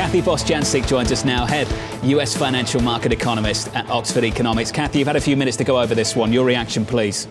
Kathy 0.00 0.22
Bostjancic 0.22 0.86
joins 0.86 1.12
us 1.12 1.26
now, 1.26 1.44
head 1.44 1.68
US 2.04 2.34
financial 2.34 2.80
market 2.80 3.12
economist 3.12 3.68
at 3.74 3.86
Oxford 3.90 4.24
Economics. 4.24 4.72
Kathy, 4.72 5.00
you've 5.00 5.06
had 5.06 5.16
a 5.16 5.20
few 5.20 5.36
minutes 5.36 5.58
to 5.58 5.64
go 5.64 5.78
over 5.78 5.94
this 5.94 6.16
one. 6.16 6.32
Your 6.32 6.46
reaction, 6.46 6.86
please. 6.86 7.28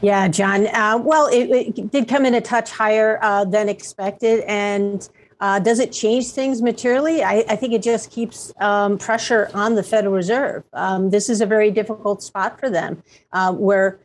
Yeah, 0.00 0.26
John. 0.28 0.68
Uh, 0.68 0.98
well, 1.04 1.26
it, 1.26 1.50
it, 1.50 1.90
did 1.90 2.08
come 2.08 2.24
in 2.24 2.32
a 2.32 2.40
touch 2.40 2.70
higher 2.70 3.18
uh, 3.20 3.44
than 3.44 3.68
expected. 3.68 4.42
And 4.48 5.06
uh, 5.40 5.58
does 5.58 5.80
it 5.80 5.92
change 5.92 6.30
things 6.30 6.62
materially? 6.62 7.22
I, 7.22 7.44
I 7.46 7.56
think 7.56 7.74
it 7.74 7.82
just 7.82 8.10
keeps 8.10 8.54
um, 8.58 8.96
pressure 8.96 9.50
on 9.52 9.74
the 9.74 9.82
Federal 9.82 10.14
Reserve. 10.14 10.64
Um, 10.72 11.10
this 11.10 11.28
is 11.28 11.42
a 11.42 11.46
very 11.46 11.70
difficult 11.70 12.22
spot 12.22 12.58
for 12.58 12.70
them 12.70 13.02
uh, 13.34 13.52
where 13.52 14.00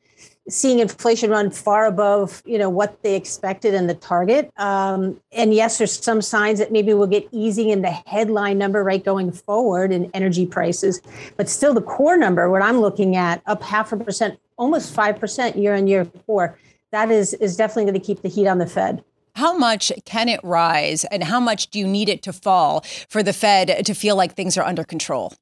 seeing 0.50 0.80
inflation 0.80 1.30
run 1.30 1.50
far 1.52 1.86
above 1.86 2.42
you 2.46 2.58
know 2.58 2.70
what 2.70 3.02
they 3.04 3.16
expected 3.16 3.74
and 3.74 3.90
the 3.90 3.96
target. 3.96 4.52
Um, 4.58 5.20
and 5.32 5.54
yes 5.54 5.78
there's 5.78 6.04
some 6.04 6.22
signs 6.22 6.60
that 6.60 6.72
maybe 6.72 6.94
we'll 6.94 7.08
get 7.08 7.28
easing 7.32 7.70
in 7.70 7.82
the 7.82 7.92
headline 7.92 8.58
number 8.58 8.84
right 8.84 9.04
going 9.04 9.32
forward 9.32 9.92
in 9.92 10.10
energy 10.14 10.46
prices. 10.46 11.02
But 11.36 11.50
still 11.50 11.74
the 11.74 11.82
core 11.82 12.18
number 12.18 12.50
what 12.50 12.62
i'm 12.62 12.80
looking 12.80 13.16
at 13.16 13.42
up 13.46 13.62
half 13.62 13.92
a 13.92 13.98
percent 13.98 14.40
almost 14.58 14.96
5% 14.96 15.56
year 15.62 15.76
on 15.76 15.88
year 15.88 16.06
core 16.06 16.58
that 16.92 17.12
is 17.12 17.34
is 17.36 17.56
definitely 17.56 17.86
going 17.86 18.00
to 18.00 18.06
keep 18.06 18.22
the 18.22 18.30
heat 18.30 18.48
on 18.48 18.58
the 18.58 18.68
fed. 18.68 19.04
How 19.36 19.56
much 19.56 19.92
can 20.06 20.30
it 20.30 20.40
rise 20.44 21.04
and 21.06 21.24
how 21.24 21.40
much 21.40 21.68
do 21.68 21.78
you 21.78 21.88
need 21.88 22.10
it 22.10 22.24
to 22.24 22.34
fall 22.34 22.84
for 23.08 23.22
the 23.22 23.34
fed 23.34 23.86
to 23.86 23.94
feel 23.94 24.16
like 24.16 24.34
things 24.34 24.58
are 24.58 24.64
under 24.64 24.84
control 24.84 25.34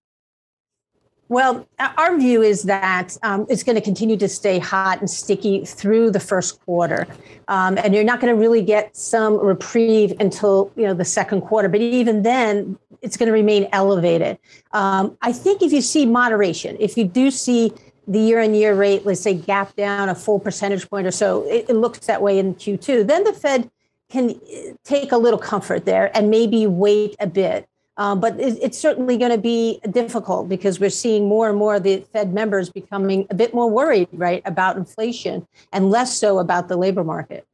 well, 1.27 1.67
our 1.79 2.17
view 2.17 2.41
is 2.43 2.63
that 2.63 3.17
um, 3.23 3.47
it's 3.49 3.63
going 3.63 3.75
to 3.75 3.81
continue 3.81 4.15
to 4.17 4.27
stay 4.27 4.59
hot 4.59 4.99
and 4.99 5.09
sticky 5.09 5.65
through 5.65 6.11
the 6.11 6.19
first 6.19 6.63
quarter, 6.65 7.07
um, 7.47 7.77
and 7.79 7.95
you're 7.95 8.03
not 8.03 8.19
going 8.21 8.33
to 8.33 8.39
really 8.39 8.61
get 8.61 8.95
some 8.95 9.37
reprieve 9.39 10.13
until 10.19 10.71
you 10.75 10.83
know 10.83 10.93
the 10.93 11.05
second 11.05 11.41
quarter. 11.41 11.67
But 11.67 11.81
even 11.81 12.21
then, 12.21 12.77
it's 13.01 13.17
going 13.17 13.27
to 13.27 13.33
remain 13.33 13.67
elevated. 13.71 14.37
Um, 14.71 15.17
I 15.21 15.31
think 15.31 15.63
if 15.63 15.71
you 15.71 15.81
see 15.81 16.05
moderation, 16.05 16.77
if 16.79 16.95
you 16.95 17.05
do 17.05 17.31
see 17.31 17.73
the 18.07 18.19
year-on-year 18.19 18.75
rate, 18.75 19.05
let's 19.05 19.21
say, 19.21 19.33
gap 19.33 19.75
down 19.75 20.09
a 20.09 20.15
full 20.15 20.39
percentage 20.39 20.87
point 20.89 21.07
or 21.07 21.11
so, 21.11 21.43
it, 21.49 21.65
it 21.69 21.75
looks 21.75 21.99
that 22.05 22.21
way 22.21 22.37
in 22.37 22.53
Q2. 22.53 23.07
Then 23.07 23.23
the 23.23 23.33
Fed 23.33 23.71
can 24.09 24.29
uh, 24.29 24.73
take 24.83 25.11
a 25.11 25.17
little 25.17 25.39
comfort 25.39 25.85
there 25.85 26.15
and 26.15 26.29
maybe 26.29 26.67
wait 26.67 27.15
a 27.19 27.27
bit. 27.27 27.67
Um, 27.97 28.19
but 28.19 28.39
it, 28.39 28.57
it's 28.61 28.77
certainly 28.77 29.17
going 29.17 29.31
to 29.31 29.37
be 29.37 29.79
difficult 29.91 30.49
because 30.49 30.79
we're 30.79 30.89
seeing 30.89 31.29
more 31.29 31.49
and 31.49 31.57
more 31.57 31.75
of 31.75 31.83
the 31.83 32.01
Fed 32.11 32.33
members 32.33 32.69
becoming 32.69 33.25
a 33.29 33.35
bit 33.35 33.53
more 33.53 33.69
worried, 33.69 34.09
right, 34.11 34.41
about 34.45 34.75
inflation 34.75 35.47
and 35.71 35.89
less 35.89 36.17
so 36.17 36.39
about 36.39 36.67
the 36.67 36.75
labor 36.75 37.03
market. 37.03 37.45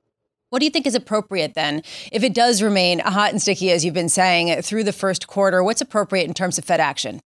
What 0.50 0.60
do 0.60 0.66
you 0.66 0.72
think 0.72 0.86
is 0.86 0.96
appropriate 0.96 1.54
then? 1.54 1.84
If 2.12 2.24
it 2.24 2.34
does 2.34 2.62
remain 2.62 3.00
hot 3.00 3.32
and 3.32 3.42
sticky, 3.42 3.72
as 3.72 3.86
you've 3.86 3.94
been 3.94 4.10
saying, 4.10 4.62
through 4.64 4.84
the 4.84 4.92
first 4.92 5.28
quarter, 5.28 5.64
what's 5.64 5.80
appropriate 5.80 6.28
in 6.28 6.34
terms 6.34 6.58
of 6.58 6.66
Fed 6.66 6.82
action? 6.82 7.22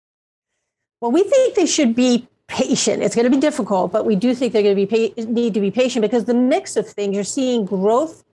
Well, 1.00 1.10
we 1.10 1.22
think 1.22 1.54
they 1.54 1.66
should 1.66 1.94
be 1.94 2.28
patient. 2.48 3.02
It's 3.02 3.14
going 3.14 3.24
to 3.24 3.30
be 3.30 3.40
difficult, 3.40 3.92
but 3.92 4.04
we 4.04 4.16
do 4.16 4.34
think 4.34 4.52
they're 4.52 4.62
going 4.62 4.76
to 4.76 4.86
be 4.86 5.14
need 5.24 5.54
to 5.54 5.60
be 5.60 5.70
patient 5.70 6.02
because 6.02 6.26
the 6.26 6.34
mix 6.34 6.76
of 6.76 6.86
things 6.86 7.14
you're 7.14 7.24
seeing 7.24 7.64
growth 7.64 8.24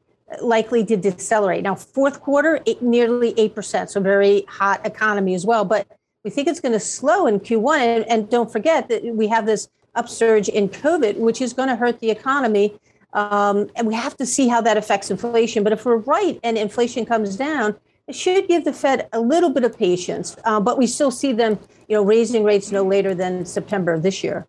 likely 0.42 0.86
to 0.86 0.98
decelerate. 0.98 1.64
Now, 1.64 1.76
fourth 1.76 2.22
quarter, 2.22 2.62
nearly 2.80 3.34
8%, 3.34 3.90
so 3.90 4.00
very 4.00 4.46
hot 4.48 4.86
economy 4.86 5.34
as 5.34 5.46
well. 5.46 5.66
But 5.66 5.88
we 6.24 6.32
think 6.32 6.48
it's 6.48 6.60
going 6.60 6.74
to 6.74 6.80
slow 6.80 7.28
in 7.28 7.40
Q1. 7.40 7.78
And, 7.80 8.06
and 8.06 8.30
don't 8.30 8.52
forget 8.52 8.90
that 8.90 9.04
we 9.04 9.28
have 9.28 9.46
this 9.46 9.70
upsurge 9.96 10.48
in 10.50 10.70
COVID, 10.70 11.18
which 11.18 11.42
is 11.42 11.54
going 11.54 11.70
to 11.70 11.76
hurt 11.76 12.00
the 12.00 12.12
economy. 12.12 12.74
Um, 13.14 13.70
and 13.76 13.88
we 13.88 13.94
have 13.94 14.16
to 14.18 14.26
see 14.26 14.48
how 14.48 14.62
that 14.62 14.78
affects 14.78 15.12
inflation. 15.12 15.64
But 15.64 15.74
if 15.74 15.86
we're 15.86 15.98
right 15.98 16.40
and 16.44 16.58
inflation 16.58 17.06
comes 17.06 17.36
down, 17.36 17.76
it 18.08 18.16
should 18.16 18.48
give 18.48 18.66
the 18.66 18.74
Fed 18.74 19.10
a 19.14 19.20
little 19.20 19.50
bit 19.50 19.64
of 19.64 19.78
patience. 19.78 20.38
Uh, 20.46 20.60
but 20.60 20.78
we 20.78 20.88
still 20.88 21.12
see 21.12 21.34
them, 21.34 21.60
you 21.88 21.96
know, 21.96 22.04
raising 22.04 22.44
rates 22.44 22.72
no 22.72 22.84
later 22.84 23.14
than 23.14 23.46
September 23.46 23.94
of 23.94 24.04
this 24.04 24.24
year. 24.24 24.48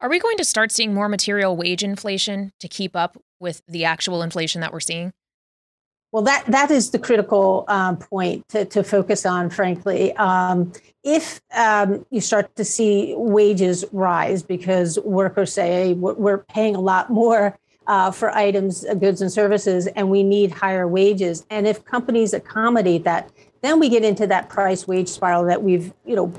Are 0.00 0.10
we 0.10 0.18
going 0.18 0.36
to 0.36 0.44
start 0.44 0.72
seeing 0.72 0.92
more 0.92 1.08
material 1.08 1.56
wage 1.56 1.84
inflation 1.84 2.52
to 2.58 2.68
keep 2.68 2.96
up 2.96 3.16
with 3.38 3.62
the 3.68 3.84
actual 3.84 4.22
inflation 4.22 4.60
that 4.60 4.72
we're 4.72 4.80
seeing? 4.80 5.12
Well, 6.12 6.24
that 6.24 6.44
that 6.46 6.70
is 6.72 6.90
the 6.90 6.98
critical 6.98 7.64
um, 7.68 7.96
point 7.96 8.48
to, 8.48 8.64
to 8.64 8.82
focus 8.82 9.24
on, 9.24 9.48
frankly. 9.48 10.12
Um, 10.16 10.72
if 11.04 11.40
um, 11.54 12.04
you 12.10 12.20
start 12.20 12.54
to 12.56 12.64
see 12.64 13.14
wages 13.16 13.84
rise 13.92 14.42
because 14.42 14.98
workers 15.00 15.52
say, 15.52 15.70
hey, 15.70 15.92
we're 15.94 16.38
paying 16.38 16.74
a 16.74 16.80
lot 16.80 17.10
more 17.10 17.56
uh, 17.86 18.10
for 18.10 18.30
items, 18.30 18.84
uh, 18.84 18.94
goods, 18.94 19.22
and 19.22 19.30
services, 19.30 19.86
and 19.88 20.10
we 20.10 20.22
need 20.22 20.50
higher 20.50 20.86
wages, 20.86 21.46
and 21.48 21.66
if 21.66 21.84
companies 21.84 22.34
accommodate 22.34 23.04
that, 23.04 23.30
then 23.62 23.78
we 23.78 23.88
get 23.88 24.04
into 24.04 24.26
that 24.26 24.48
price 24.48 24.88
wage 24.88 25.08
spiral 25.08 25.44
that 25.44 25.62
we've, 25.62 25.92
you 26.04 26.16
know, 26.16 26.32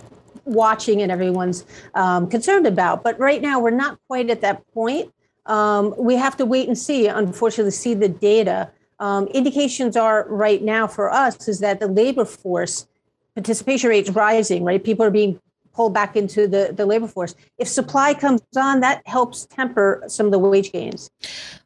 watching 0.45 1.01
and 1.01 1.11
everyone's 1.11 1.65
um, 1.93 2.27
concerned 2.29 2.67
about. 2.67 3.03
But 3.03 3.19
right 3.19 3.41
now, 3.41 3.59
we're 3.59 3.69
not 3.69 3.99
quite 4.07 4.29
at 4.29 4.41
that 4.41 4.65
point. 4.73 5.13
Um, 5.45 5.93
we 5.97 6.15
have 6.15 6.35
to 6.37 6.45
wait 6.45 6.67
and 6.67 6.77
see. 6.77 7.07
Unfortunately, 7.07 7.71
see 7.71 7.93
the 7.93 8.09
data 8.09 8.71
um, 9.01 9.27
indications 9.27 9.97
are 9.97 10.27
right 10.29 10.61
now 10.61 10.87
for 10.87 11.11
us 11.11 11.47
is 11.47 11.59
that 11.59 11.79
the 11.79 11.87
labor 11.87 12.23
force 12.23 12.87
participation 13.35 13.89
rates 13.89 14.11
rising, 14.11 14.63
right? 14.63 14.81
People 14.81 15.03
are 15.03 15.11
being 15.11 15.41
pulled 15.73 15.93
back 15.93 16.15
into 16.15 16.47
the, 16.47 16.73
the 16.75 16.85
labor 16.85 17.07
force. 17.07 17.35
If 17.57 17.67
supply 17.67 18.13
comes 18.13 18.41
on, 18.55 18.81
that 18.81 19.01
helps 19.05 19.45
temper 19.45 20.03
some 20.07 20.25
of 20.25 20.31
the 20.31 20.39
wage 20.39 20.71
gains. 20.71 21.09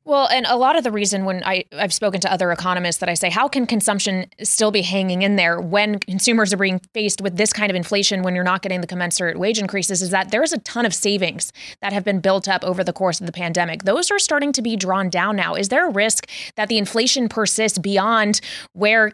Well, 0.03 0.27
and 0.27 0.45
a 0.45 0.55
lot 0.55 0.77
of 0.77 0.83
the 0.83 0.91
reason 0.91 1.25
when 1.25 1.43
I, 1.43 1.65
I've 1.71 1.93
spoken 1.93 2.21
to 2.21 2.31
other 2.31 2.51
economists 2.51 2.97
that 2.97 3.09
I 3.09 3.15
say, 3.15 3.31
how 3.31 3.47
can 3.47 3.65
consumption 3.65 4.27
still 4.43 4.69
be 4.69 4.83
hanging 4.83 5.23
in 5.23 5.35
there 5.35 5.59
when 5.59 5.97
consumers 5.97 6.53
are 6.53 6.57
being 6.57 6.79
faced 6.93 7.21
with 7.21 7.37
this 7.37 7.51
kind 7.51 7.71
of 7.71 7.75
inflation 7.75 8.21
when 8.21 8.35
you're 8.35 8.43
not 8.43 8.61
getting 8.61 8.81
the 8.81 8.87
commensurate 8.87 9.39
wage 9.39 9.57
increases 9.57 10.03
is 10.03 10.11
that 10.11 10.29
there's 10.29 10.53
a 10.53 10.59
ton 10.59 10.85
of 10.85 10.93
savings 10.93 11.51
that 11.81 11.91
have 11.91 12.03
been 12.03 12.19
built 12.19 12.47
up 12.47 12.63
over 12.63 12.83
the 12.83 12.93
course 12.93 13.19
of 13.19 13.25
the 13.25 13.31
pandemic. 13.31 13.83
Those 13.83 14.11
are 14.11 14.19
starting 14.19 14.51
to 14.51 14.61
be 14.61 14.75
drawn 14.75 15.09
down 15.09 15.35
now. 15.35 15.55
Is 15.55 15.69
there 15.69 15.87
a 15.87 15.91
risk 15.91 16.29
that 16.55 16.69
the 16.69 16.77
inflation 16.77 17.27
persists 17.27 17.79
beyond 17.79 18.41
where 18.73 19.13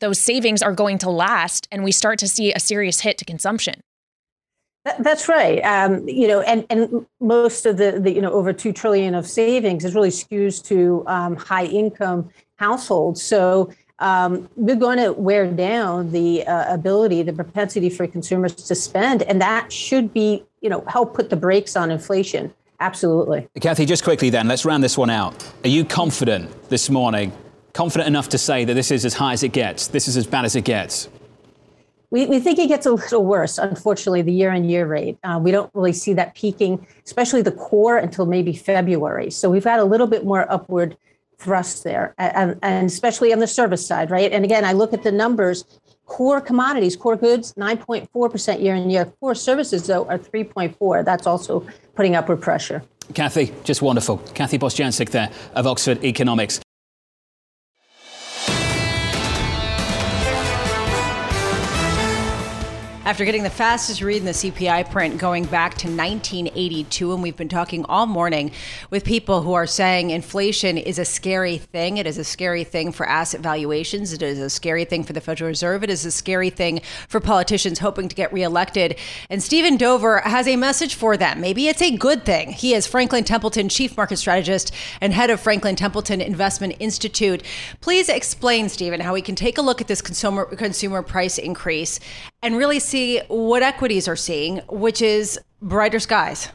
those 0.00 0.18
savings 0.18 0.62
are 0.62 0.72
going 0.72 0.98
to 0.98 1.10
last 1.10 1.68
and 1.70 1.84
we 1.84 1.92
start 1.92 2.18
to 2.18 2.28
see 2.28 2.52
a 2.52 2.60
serious 2.60 3.00
hit 3.00 3.18
to 3.18 3.26
consumption? 3.26 3.82
That's 4.98 5.28
right. 5.28 5.60
Um, 5.60 6.08
you 6.08 6.26
know, 6.26 6.40
and, 6.40 6.64
and 6.70 7.06
most 7.20 7.66
of 7.66 7.76
the, 7.76 8.00
the, 8.00 8.12
you 8.12 8.22
know, 8.22 8.32
over 8.32 8.52
2 8.52 8.72
trillion 8.72 9.14
of 9.14 9.26
savings 9.26 9.84
is 9.84 9.94
really 9.94 10.08
skews 10.08 10.64
to 10.64 11.04
um, 11.06 11.36
high 11.36 11.66
income 11.66 12.30
households. 12.56 13.22
So 13.22 13.70
um, 13.98 14.48
we're 14.56 14.76
going 14.76 14.96
to 14.98 15.12
wear 15.12 15.46
down 15.46 16.12
the 16.12 16.46
uh, 16.46 16.72
ability, 16.72 17.22
the 17.22 17.34
propensity 17.34 17.90
for 17.90 18.06
consumers 18.06 18.54
to 18.54 18.74
spend. 18.74 19.22
And 19.24 19.40
that 19.42 19.70
should 19.70 20.14
be, 20.14 20.44
you 20.62 20.70
know, 20.70 20.82
help 20.88 21.14
put 21.14 21.28
the 21.28 21.36
brakes 21.36 21.76
on 21.76 21.90
inflation. 21.90 22.52
Absolutely. 22.80 23.46
Kathy, 23.60 23.84
just 23.84 24.02
quickly 24.02 24.30
then, 24.30 24.48
let's 24.48 24.64
round 24.64 24.82
this 24.82 24.96
one 24.96 25.10
out. 25.10 25.46
Are 25.64 25.68
you 25.68 25.84
confident 25.84 26.70
this 26.70 26.88
morning, 26.88 27.30
confident 27.74 28.08
enough 28.08 28.30
to 28.30 28.38
say 28.38 28.64
that 28.64 28.72
this 28.72 28.90
is 28.90 29.04
as 29.04 29.12
high 29.12 29.34
as 29.34 29.42
it 29.42 29.52
gets? 29.52 29.88
This 29.88 30.08
is 30.08 30.16
as 30.16 30.26
bad 30.26 30.46
as 30.46 30.56
it 30.56 30.64
gets? 30.64 31.10
We, 32.10 32.26
we 32.26 32.40
think 32.40 32.58
it 32.58 32.66
gets 32.66 32.86
a 32.86 32.92
little 32.92 33.24
worse, 33.24 33.56
unfortunately, 33.56 34.22
the 34.22 34.32
year 34.32 34.50
on 34.50 34.64
year 34.64 34.86
rate. 34.86 35.18
Uh, 35.22 35.40
we 35.42 35.52
don't 35.52 35.70
really 35.74 35.92
see 35.92 36.12
that 36.14 36.34
peaking, 36.34 36.84
especially 37.04 37.42
the 37.42 37.52
core, 37.52 37.98
until 37.98 38.26
maybe 38.26 38.52
February. 38.52 39.30
So 39.30 39.48
we've 39.48 39.64
had 39.64 39.78
a 39.78 39.84
little 39.84 40.08
bit 40.08 40.24
more 40.24 40.50
upward 40.50 40.96
thrust 41.38 41.84
there, 41.84 42.14
and, 42.18 42.58
and 42.62 42.86
especially 42.86 43.32
on 43.32 43.38
the 43.38 43.46
service 43.46 43.86
side, 43.86 44.10
right? 44.10 44.30
And 44.30 44.44
again, 44.44 44.64
I 44.64 44.72
look 44.72 44.92
at 44.92 45.02
the 45.02 45.12
numbers 45.12 45.64
core 46.10 46.40
commodities, 46.40 46.96
core 46.96 47.16
goods, 47.16 47.54
9.4% 47.54 48.60
year 48.60 48.74
on 48.74 48.90
year. 48.90 49.04
Core 49.20 49.34
services, 49.36 49.86
though, 49.86 50.04
are 50.06 50.18
3.4. 50.18 51.04
That's 51.04 51.26
also 51.26 51.64
putting 51.94 52.16
upward 52.16 52.42
pressure. 52.42 52.82
Kathy, 53.14 53.52
just 53.62 53.80
wonderful. 53.80 54.18
Kathy 54.34 54.58
Bostjancic 54.58 55.10
there 55.10 55.30
of 55.54 55.66
Oxford 55.68 56.04
Economics. 56.04 56.60
After 63.10 63.24
getting 63.24 63.42
the 63.42 63.50
fastest 63.50 64.02
read 64.02 64.18
in 64.18 64.24
the 64.24 64.30
CPI 64.30 64.88
print 64.88 65.18
going 65.18 65.44
back 65.46 65.74
to 65.74 65.88
1982. 65.88 67.12
And 67.12 67.20
we've 67.20 67.36
been 67.36 67.48
talking 67.48 67.84
all 67.86 68.06
morning 68.06 68.52
with 68.90 69.04
people 69.04 69.42
who 69.42 69.52
are 69.52 69.66
saying 69.66 70.10
inflation 70.10 70.78
is 70.78 70.96
a 70.96 71.04
scary 71.04 71.58
thing. 71.58 71.96
It 71.96 72.06
is 72.06 72.18
a 72.18 72.22
scary 72.22 72.62
thing 72.62 72.92
for 72.92 73.04
asset 73.04 73.40
valuations. 73.40 74.12
It 74.12 74.22
is 74.22 74.38
a 74.38 74.48
scary 74.48 74.84
thing 74.84 75.02
for 75.02 75.12
the 75.12 75.20
Federal 75.20 75.48
Reserve. 75.48 75.82
It 75.82 75.90
is 75.90 76.04
a 76.06 76.12
scary 76.12 76.50
thing 76.50 76.82
for 77.08 77.18
politicians 77.18 77.80
hoping 77.80 78.08
to 78.08 78.14
get 78.14 78.32
reelected. 78.32 78.96
And 79.28 79.42
Stephen 79.42 79.76
Dover 79.76 80.20
has 80.20 80.46
a 80.46 80.54
message 80.54 80.94
for 80.94 81.16
them. 81.16 81.40
Maybe 81.40 81.66
it's 81.66 81.82
a 81.82 81.96
good 81.96 82.24
thing. 82.24 82.52
He 82.52 82.74
is 82.74 82.86
Franklin 82.86 83.24
Templeton 83.24 83.68
Chief 83.68 83.96
Market 83.96 84.18
Strategist 84.18 84.72
and 85.00 85.12
head 85.12 85.30
of 85.30 85.40
Franklin 85.40 85.74
Templeton 85.74 86.20
Investment 86.20 86.76
Institute. 86.78 87.42
Please 87.80 88.08
explain, 88.08 88.68
Stephen, 88.68 89.00
how 89.00 89.14
we 89.14 89.20
can 89.20 89.34
take 89.34 89.58
a 89.58 89.62
look 89.62 89.80
at 89.80 89.88
this 89.88 90.00
consumer 90.00 90.44
consumer 90.44 91.02
price 91.02 91.38
increase 91.38 91.98
and 92.40 92.56
really 92.56 92.78
see 92.78 92.99
what 93.28 93.62
equities 93.62 94.08
are 94.08 94.16
seeing, 94.16 94.58
which 94.68 95.02
is 95.02 95.38
brighter 95.60 96.00
skies. 96.00 96.48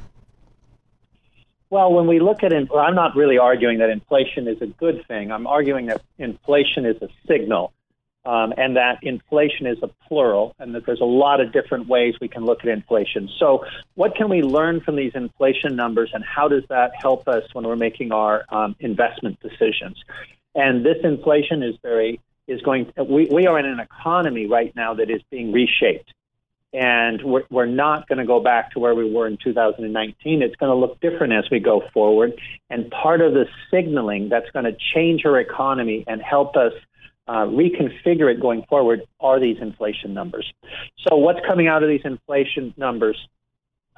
Well, 1.69 1.91
when 1.93 2.07
we 2.07 2.19
look 2.19 2.43
at 2.43 2.53
it, 2.53 2.69
I'm 2.73 2.95
not 2.95 3.15
really 3.15 3.37
arguing 3.37 3.79
that 3.79 3.89
inflation 3.89 4.47
is 4.47 4.61
a 4.61 4.67
good 4.67 5.05
thing. 5.07 5.31
I'm 5.31 5.47
arguing 5.47 5.87
that 5.87 6.01
inflation 6.17 6.85
is 6.85 7.01
a 7.01 7.09
signal 7.27 7.73
um, 8.25 8.53
and 8.57 8.75
that 8.75 8.99
inflation 9.03 9.67
is 9.67 9.77
a 9.83 9.89
plural 10.07 10.55
and 10.57 10.73
that 10.73 10.85
there's 10.85 11.01
a 11.01 11.05
lot 11.05 11.41
of 11.41 11.51
different 11.51 11.87
ways 11.87 12.15
we 12.19 12.27
can 12.27 12.43
look 12.43 12.59
at 12.61 12.67
inflation. 12.67 13.29
So, 13.39 13.65
what 13.95 14.15
can 14.15 14.29
we 14.29 14.41
learn 14.41 14.81
from 14.81 14.95
these 14.95 15.11
inflation 15.15 15.75
numbers 15.75 16.11
and 16.13 16.23
how 16.23 16.47
does 16.47 16.63
that 16.69 16.91
help 16.99 17.27
us 17.27 17.43
when 17.53 17.67
we're 17.67 17.75
making 17.75 18.11
our 18.11 18.45
um, 18.49 18.75
investment 18.79 19.39
decisions? 19.41 20.03
And 20.55 20.85
this 20.85 20.97
inflation 21.03 21.61
is 21.61 21.75
very 21.83 22.19
is 22.47 22.61
going. 22.61 22.91
We, 22.97 23.27
we 23.31 23.47
are 23.47 23.59
in 23.59 23.65
an 23.65 23.79
economy 23.79 24.47
right 24.47 24.75
now 24.75 24.93
that 24.95 25.09
is 25.09 25.21
being 25.29 25.51
reshaped 25.51 26.13
and 26.75 27.21
we're, 27.23 27.43
we're 27.49 27.65
not 27.65 28.05
going 28.09 28.17
to 28.17 28.25
go 28.25 28.41
back 28.41 28.71
to 28.71 28.79
where 28.79 28.93
we 28.93 29.09
were 29.09 29.27
in 29.27 29.37
2019. 29.41 30.41
It's 30.41 30.55
going 30.57 30.69
to 30.69 30.75
look 30.75 30.99
different 30.99 31.31
as 31.31 31.45
we 31.49 31.59
go 31.61 31.81
forward. 31.93 32.33
And 32.69 32.91
part 32.91 33.21
of 33.21 33.33
the 33.33 33.45
signaling 33.71 34.27
that's 34.27 34.49
going 34.51 34.65
to 34.65 34.75
change 34.93 35.25
our 35.25 35.39
economy 35.39 36.03
and 36.05 36.21
help 36.21 36.57
us 36.57 36.73
uh, 37.29 37.45
reconfigure 37.45 38.29
it 38.31 38.41
going 38.41 38.63
forward 38.63 39.03
are 39.21 39.39
these 39.39 39.57
inflation 39.61 40.13
numbers. 40.13 40.51
So, 41.07 41.15
what's 41.15 41.39
coming 41.47 41.67
out 41.67 41.81
of 41.81 41.89
these 41.89 42.03
inflation 42.03 42.73
numbers 42.77 43.17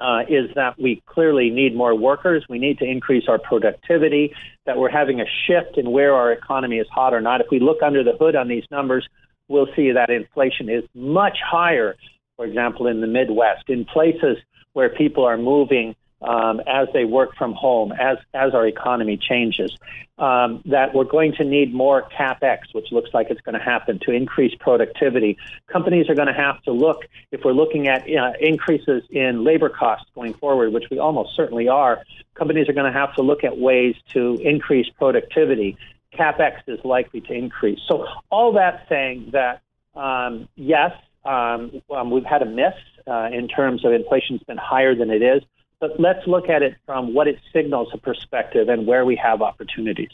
uh, 0.00 0.20
is 0.28 0.48
that 0.54 0.80
we 0.80 1.02
clearly 1.04 1.50
need 1.50 1.74
more 1.74 1.94
workers. 1.94 2.46
We 2.48 2.58
need 2.58 2.78
to 2.78 2.84
increase 2.84 3.24
our 3.28 3.38
productivity, 3.38 4.32
that 4.64 4.78
we're 4.78 4.90
having 4.90 5.20
a 5.20 5.26
shift 5.46 5.76
in 5.76 5.90
where 5.90 6.14
our 6.14 6.32
economy 6.32 6.78
is 6.78 6.86
hot 6.90 7.12
or 7.12 7.20
not. 7.20 7.40
If 7.40 7.48
we 7.50 7.58
look 7.58 7.82
under 7.82 8.04
the 8.04 8.12
hood 8.18 8.36
on 8.36 8.48
these 8.48 8.64
numbers, 8.70 9.06
we'll 9.48 9.68
see 9.74 9.90
that 9.92 10.08
inflation 10.08 10.70
is 10.70 10.84
much 10.94 11.36
higher 11.44 11.96
for 12.38 12.46
example, 12.46 12.86
in 12.86 13.00
the 13.02 13.06
Midwest, 13.08 13.68
in 13.68 13.84
places 13.84 14.38
where 14.72 14.88
people 14.88 15.24
are 15.24 15.36
moving 15.36 15.96
um, 16.22 16.60
as 16.66 16.88
they 16.92 17.04
work 17.04 17.36
from 17.36 17.52
home, 17.52 17.92
as 17.92 18.16
as 18.32 18.54
our 18.54 18.66
economy 18.66 19.16
changes, 19.16 19.76
um, 20.18 20.62
that 20.66 20.94
we're 20.94 21.04
going 21.04 21.32
to 21.34 21.44
need 21.44 21.74
more 21.74 22.08
capex, 22.16 22.58
which 22.72 22.90
looks 22.92 23.10
like 23.12 23.26
it's 23.30 23.40
going 23.40 23.58
to 23.58 23.64
happen 23.64 23.98
to 24.04 24.12
increase 24.12 24.54
productivity. 24.58 25.36
Companies 25.66 26.08
are 26.08 26.14
going 26.14 26.28
to 26.28 26.32
have 26.32 26.62
to 26.62 26.72
look 26.72 27.02
if 27.32 27.44
we're 27.44 27.52
looking 27.52 27.88
at 27.88 28.02
uh, 28.02 28.32
increases 28.40 29.02
in 29.10 29.44
labor 29.44 29.68
costs 29.68 30.06
going 30.14 30.34
forward, 30.34 30.72
which 30.72 30.84
we 30.90 30.98
almost 30.98 31.34
certainly 31.36 31.68
are. 31.68 32.02
Companies 32.34 32.68
are 32.68 32.72
going 32.72 32.92
to 32.92 32.96
have 32.96 33.14
to 33.16 33.22
look 33.22 33.42
at 33.42 33.58
ways 33.58 33.96
to 34.12 34.38
increase 34.42 34.88
productivity. 34.96 35.76
Capex 36.14 36.60
is 36.68 36.78
likely 36.84 37.20
to 37.22 37.32
increase. 37.32 37.80
So 37.88 38.06
all 38.30 38.52
that 38.52 38.86
saying 38.88 39.30
that 39.32 39.60
um, 39.94 40.48
yes, 40.54 40.92
um, 41.24 41.82
um, 41.94 42.10
we've 42.10 42.24
had 42.24 42.42
a 42.42 42.46
miss 42.46 42.74
uh, 43.06 43.28
in 43.32 43.48
terms 43.48 43.84
of 43.84 43.92
inflation's 43.92 44.42
been 44.44 44.58
higher 44.58 44.94
than 44.94 45.10
it 45.10 45.22
is. 45.22 45.42
But 45.80 46.00
let's 46.00 46.26
look 46.26 46.48
at 46.48 46.62
it 46.62 46.74
from 46.86 47.14
what 47.14 47.28
it 47.28 47.38
signals 47.52 47.88
a 47.92 47.98
perspective 47.98 48.68
and 48.68 48.86
where 48.86 49.04
we 49.04 49.14
have 49.16 49.42
opportunities. 49.42 50.10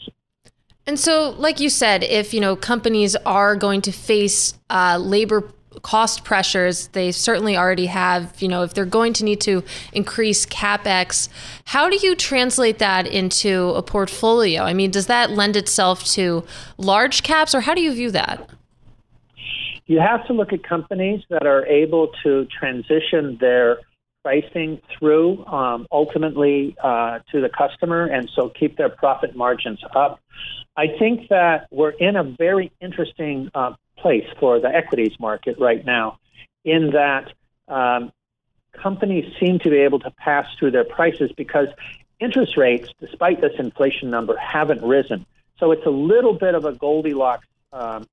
And 0.87 0.99
so, 0.99 1.31
like 1.31 1.59
you 1.59 1.69
said, 1.69 2.03
if 2.03 2.33
you 2.33 2.39
know 2.39 2.55
companies 2.55 3.15
are 3.25 3.55
going 3.55 3.81
to 3.81 3.91
face 3.91 4.53
uh, 4.69 4.97
labor 5.01 5.51
cost 5.81 6.23
pressures, 6.23 6.87
they 6.89 7.11
certainly 7.11 7.57
already 7.57 7.87
have. 7.87 8.39
You 8.39 8.47
know, 8.47 8.61
if 8.61 8.75
they're 8.75 8.85
going 8.85 9.13
to 9.13 9.23
need 9.23 9.41
to 9.41 9.63
increase 9.93 10.45
capex, 10.45 11.27
how 11.65 11.89
do 11.89 11.97
you 11.97 12.15
translate 12.15 12.77
that 12.77 13.07
into 13.07 13.69
a 13.69 13.81
portfolio? 13.81 14.61
I 14.61 14.73
mean, 14.73 14.91
does 14.91 15.07
that 15.07 15.31
lend 15.31 15.55
itself 15.55 16.03
to 16.13 16.45
large 16.77 17.23
caps, 17.23 17.55
or 17.55 17.61
how 17.61 17.73
do 17.73 17.81
you 17.81 17.91
view 17.91 18.11
that? 18.11 18.47
You 19.87 19.99
have 19.99 20.25
to 20.27 20.33
look 20.33 20.53
at 20.53 20.63
companies 20.63 21.21
that 21.29 21.45
are 21.45 21.65
able 21.65 22.09
to 22.23 22.45
transition 22.45 23.37
their 23.39 23.79
pricing 24.23 24.81
through 24.97 25.45
um, 25.45 25.85
ultimately 25.91 26.75
uh, 26.83 27.19
to 27.31 27.41
the 27.41 27.49
customer 27.49 28.05
and 28.05 28.27
so 28.35 28.49
keep 28.49 28.75
their 28.75 28.89
profit 28.89 29.35
margins 29.35 29.79
up. 29.95 30.19
I 30.75 30.87
think 30.99 31.29
that 31.29 31.67
we're 31.71 31.91
in 31.91 32.15
a 32.15 32.23
very 32.23 32.71
interesting 32.81 33.51
uh, 33.53 33.73
place 33.97 34.25
for 34.39 34.59
the 34.59 34.67
equities 34.67 35.13
market 35.19 35.57
right 35.59 35.85
now, 35.85 36.17
in 36.63 36.91
that 36.91 37.31
um, 37.67 38.11
companies 38.73 39.31
seem 39.39 39.59
to 39.59 39.69
be 39.69 39.77
able 39.77 39.99
to 39.99 40.11
pass 40.11 40.47
through 40.57 40.71
their 40.71 40.83
prices 40.83 41.31
because 41.37 41.67
interest 42.19 42.57
rates, 42.57 42.89
despite 42.99 43.41
this 43.41 43.53
inflation 43.59 44.09
number, 44.09 44.35
haven't 44.37 44.81
risen. 44.81 45.25
So 45.59 45.71
it's 45.71 45.85
a 45.85 45.91
little 45.91 46.33
bit 46.33 46.55
of 46.55 46.65
a 46.65 46.73
Goldilocks 46.73 47.47
um, 47.71 48.05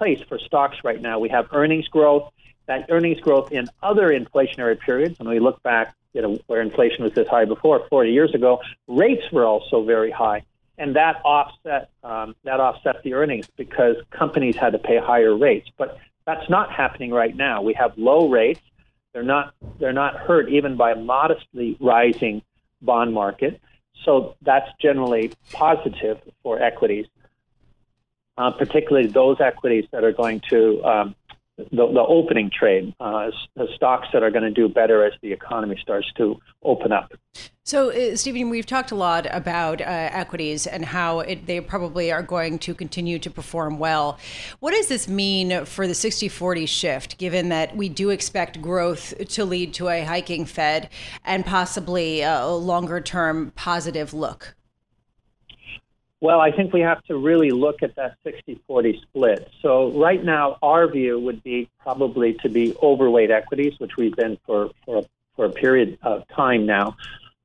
place 0.00 0.22
for 0.26 0.38
stocks 0.38 0.78
right 0.82 1.00
now. 1.00 1.18
We 1.18 1.28
have 1.28 1.48
earnings 1.52 1.86
growth. 1.88 2.32
That 2.66 2.86
earnings 2.88 3.20
growth 3.20 3.52
in 3.52 3.68
other 3.82 4.08
inflationary 4.08 4.80
periods, 4.80 5.18
when 5.18 5.28
we 5.28 5.40
look 5.40 5.62
back, 5.62 5.94
you 6.14 6.22
know, 6.22 6.38
where 6.46 6.62
inflation 6.62 7.04
was 7.04 7.12
this 7.12 7.28
high 7.28 7.44
before, 7.44 7.86
40 7.90 8.10
years 8.10 8.34
ago, 8.34 8.62
rates 8.88 9.24
were 9.30 9.44
also 9.44 9.84
very 9.84 10.10
high, 10.10 10.44
and 10.78 10.96
that 10.96 11.20
offset 11.22 11.90
um, 12.02 12.34
that 12.44 12.60
offset 12.60 13.02
the 13.02 13.12
earnings 13.12 13.46
because 13.56 13.96
companies 14.10 14.56
had 14.56 14.72
to 14.72 14.78
pay 14.78 14.98
higher 14.98 15.36
rates. 15.36 15.68
But 15.76 15.98
that's 16.24 16.48
not 16.48 16.72
happening 16.72 17.10
right 17.10 17.36
now. 17.36 17.60
We 17.60 17.74
have 17.74 17.92
low 17.98 18.30
rates. 18.30 18.62
They're 19.12 19.22
not 19.22 19.52
they're 19.78 19.92
not 19.92 20.16
hurt 20.16 20.48
even 20.48 20.76
by 20.76 20.92
a 20.92 20.96
modestly 20.96 21.76
rising 21.78 22.40
bond 22.80 23.12
market. 23.12 23.60
So 24.06 24.36
that's 24.40 24.70
generally 24.80 25.32
positive 25.52 26.18
for 26.42 26.62
equities 26.62 27.06
uh, 28.40 28.50
particularly 28.50 29.06
those 29.06 29.38
equities 29.38 29.84
that 29.92 30.02
are 30.02 30.12
going 30.12 30.40
to 30.48 30.82
um, 30.82 31.14
the, 31.58 31.86
the, 31.92 32.00
opening 32.00 32.50
trade, 32.50 32.94
uh, 32.98 33.30
the 33.54 33.68
stocks 33.74 34.08
that 34.14 34.22
are 34.22 34.30
going 34.30 34.44
to 34.44 34.50
do 34.50 34.66
better 34.66 35.04
as 35.04 35.12
the 35.20 35.30
economy 35.30 35.76
starts 35.82 36.10
to 36.16 36.40
open 36.62 36.90
up. 36.90 37.12
So, 37.64 37.90
uh, 37.90 38.16
Stephen, 38.16 38.48
we've 38.48 38.64
talked 38.64 38.92
a 38.92 38.94
lot 38.94 39.26
about 39.30 39.82
uh, 39.82 39.84
equities 39.84 40.66
and 40.66 40.86
how 40.86 41.20
it, 41.20 41.44
they 41.44 41.60
probably 41.60 42.10
are 42.10 42.22
going 42.22 42.58
to 42.60 42.74
continue 42.74 43.18
to 43.18 43.28
perform 43.28 43.78
well. 43.78 44.18
What 44.60 44.70
does 44.70 44.88
this 44.88 45.06
mean 45.06 45.66
for 45.66 45.86
the 45.86 45.94
60 45.94 46.28
40 46.28 46.64
shift, 46.64 47.18
given 47.18 47.50
that 47.50 47.76
we 47.76 47.90
do 47.90 48.08
expect 48.08 48.62
growth 48.62 49.12
to 49.18 49.44
lead 49.44 49.74
to 49.74 49.90
a 49.90 50.02
hiking 50.02 50.46
Fed 50.46 50.88
and 51.26 51.44
possibly 51.44 52.22
a 52.22 52.46
longer 52.46 53.02
term 53.02 53.52
positive 53.54 54.14
look? 54.14 54.54
Well, 56.22 56.40
I 56.40 56.52
think 56.52 56.74
we 56.74 56.80
have 56.80 57.02
to 57.04 57.16
really 57.16 57.50
look 57.50 57.82
at 57.82 57.96
that 57.96 58.16
60 58.24 58.60
40 58.66 59.00
split. 59.02 59.50
So, 59.62 59.90
right 59.92 60.22
now, 60.22 60.58
our 60.62 60.86
view 60.86 61.18
would 61.18 61.42
be 61.42 61.70
probably 61.78 62.34
to 62.42 62.48
be 62.50 62.76
overweight 62.82 63.30
equities, 63.30 63.72
which 63.78 63.96
we've 63.96 64.14
been 64.14 64.38
for, 64.44 64.70
for, 64.84 65.02
for 65.34 65.46
a 65.46 65.50
period 65.50 65.98
of 66.02 66.28
time 66.28 66.66
now, 66.66 66.96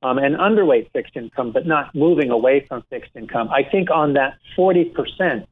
um, 0.04 0.18
and 0.18 0.36
underweight 0.36 0.92
fixed 0.92 1.16
income, 1.16 1.52
but 1.52 1.66
not 1.66 1.96
moving 1.96 2.32
away 2.32 2.66
from 2.68 2.84
fixed 2.90 3.12
income. 3.16 3.50
I 3.50 3.64
think 3.64 3.90
on 3.92 4.14
that 4.14 4.38
40% 4.58 5.48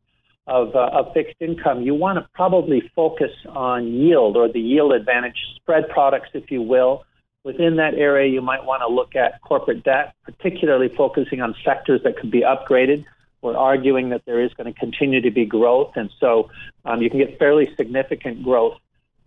of, 0.45 0.75
uh, 0.75 0.89
of 0.91 1.13
fixed 1.13 1.37
income, 1.39 1.81
you 1.81 1.95
want 1.95 2.19
to 2.19 2.27
probably 2.35 2.91
focus 2.93 3.31
on 3.47 3.87
yield 3.87 4.35
or 4.35 4.49
the 4.49 4.59
yield 4.59 4.91
advantage 4.91 5.37
spread 5.55 5.87
products, 5.87 6.29
if 6.33 6.51
you 6.51 6.61
will. 6.61 7.05
Within 7.45 7.77
that 7.77 7.93
area, 7.93 8.29
you 8.29 8.41
might 8.41 8.65
want 8.65 8.81
to 8.81 8.87
look 8.87 9.15
at 9.15 9.41
corporate 9.41 9.83
debt, 9.83 10.13
particularly 10.23 10.89
focusing 10.89 11.41
on 11.41 11.55
sectors 11.63 12.01
that 12.03 12.17
could 12.17 12.31
be 12.31 12.41
upgraded. 12.41 13.05
We're 13.43 13.57
arguing 13.57 14.09
that 14.09 14.23
there 14.25 14.41
is 14.41 14.53
going 14.53 14.73
to 14.73 14.79
continue 14.79 15.21
to 15.21 15.31
be 15.31 15.45
growth, 15.45 15.91
and 15.95 16.09
so 16.19 16.49
um, 16.85 17.01
you 17.01 17.09
can 17.09 17.19
get 17.19 17.37
fairly 17.37 17.73
significant 17.75 18.41
growth 18.41 18.77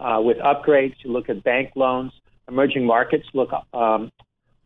uh, 0.00 0.20
with 0.24 0.38
upgrades. 0.38 0.94
You 1.04 1.12
look 1.12 1.28
at 1.28 1.44
bank 1.44 1.72
loans, 1.76 2.12
emerging 2.48 2.86
markets 2.86 3.26
look 3.34 3.50
um, 3.74 4.10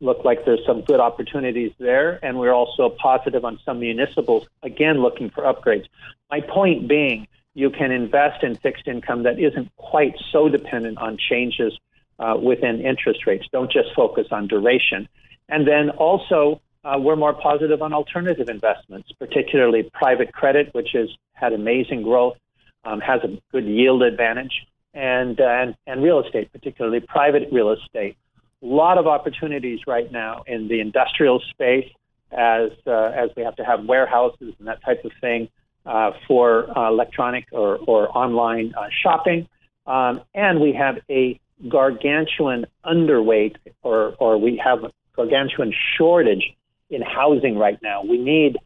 look 0.00 0.24
like 0.24 0.44
there's 0.44 0.64
some 0.66 0.82
good 0.82 1.00
opportunities 1.00 1.72
there, 1.78 2.18
and 2.24 2.38
we're 2.38 2.52
also 2.52 2.88
positive 2.88 3.44
on 3.44 3.58
some 3.64 3.80
municipals. 3.80 4.46
Again, 4.62 5.02
looking 5.02 5.30
for 5.30 5.42
upgrades. 5.42 5.86
My 6.30 6.40
point 6.40 6.88
being, 6.88 7.26
you 7.54 7.70
can 7.70 7.90
invest 7.90 8.42
in 8.42 8.54
fixed 8.56 8.86
income 8.86 9.24
that 9.24 9.38
isn't 9.38 9.70
quite 9.76 10.14
so 10.32 10.48
dependent 10.48 10.98
on 10.98 11.18
changes 11.18 11.78
uh, 12.18 12.36
within 12.40 12.80
interest 12.80 13.26
rates. 13.26 13.46
Don't 13.52 13.70
just 13.70 13.88
focus 13.94 14.28
on 14.30 14.46
duration. 14.46 15.08
And 15.48 15.66
then 15.66 15.90
also, 15.90 16.62
uh, 16.84 16.96
we're 16.98 17.16
more 17.16 17.34
positive 17.34 17.82
on 17.82 17.92
alternative 17.92 18.48
investments, 18.48 19.10
particularly 19.18 19.90
private 19.92 20.32
credit, 20.32 20.68
which 20.72 20.90
has 20.94 21.08
had 21.32 21.52
amazing 21.52 22.02
growth, 22.02 22.36
um, 22.84 23.00
has 23.00 23.20
a 23.24 23.38
good 23.52 23.66
yield 23.66 24.02
advantage. 24.02 24.66
and, 24.94 25.40
uh, 25.40 25.44
and, 25.44 25.76
and 25.86 26.02
real 26.02 26.20
estate, 26.20 26.52
particularly 26.52 27.00
private 27.00 27.48
real 27.52 27.70
estate. 27.70 28.16
A 28.62 28.66
lot 28.66 28.98
of 28.98 29.06
opportunities 29.06 29.80
right 29.86 30.10
now 30.10 30.42
in 30.46 30.68
the 30.68 30.80
industrial 30.80 31.40
space 31.50 31.88
as, 32.32 32.70
uh, 32.86 32.92
as 32.92 33.30
we 33.36 33.42
have 33.42 33.56
to 33.56 33.64
have 33.64 33.84
warehouses 33.84 34.54
and 34.58 34.68
that 34.68 34.82
type 34.84 35.04
of 35.04 35.12
thing 35.20 35.48
uh, 35.86 36.12
for 36.28 36.76
uh, 36.76 36.88
electronic 36.88 37.46
or, 37.52 37.78
or 37.86 38.16
online 38.16 38.74
uh, 38.76 38.88
shopping. 39.02 39.48
Um, 39.86 40.20
and 40.34 40.60
we 40.60 40.72
have 40.72 40.96
a 41.08 41.40
gargantuan 41.68 42.66
underweight, 42.84 43.56
or, 43.82 44.14
or 44.18 44.38
we 44.38 44.60
have 44.62 44.84
a 44.84 44.92
gargantuan 45.16 45.72
shortage 45.96 46.54
in 46.90 47.02
housing 47.02 47.56
right 47.56 47.78
now. 47.82 48.02
We 48.02 48.18
need 48.18 48.56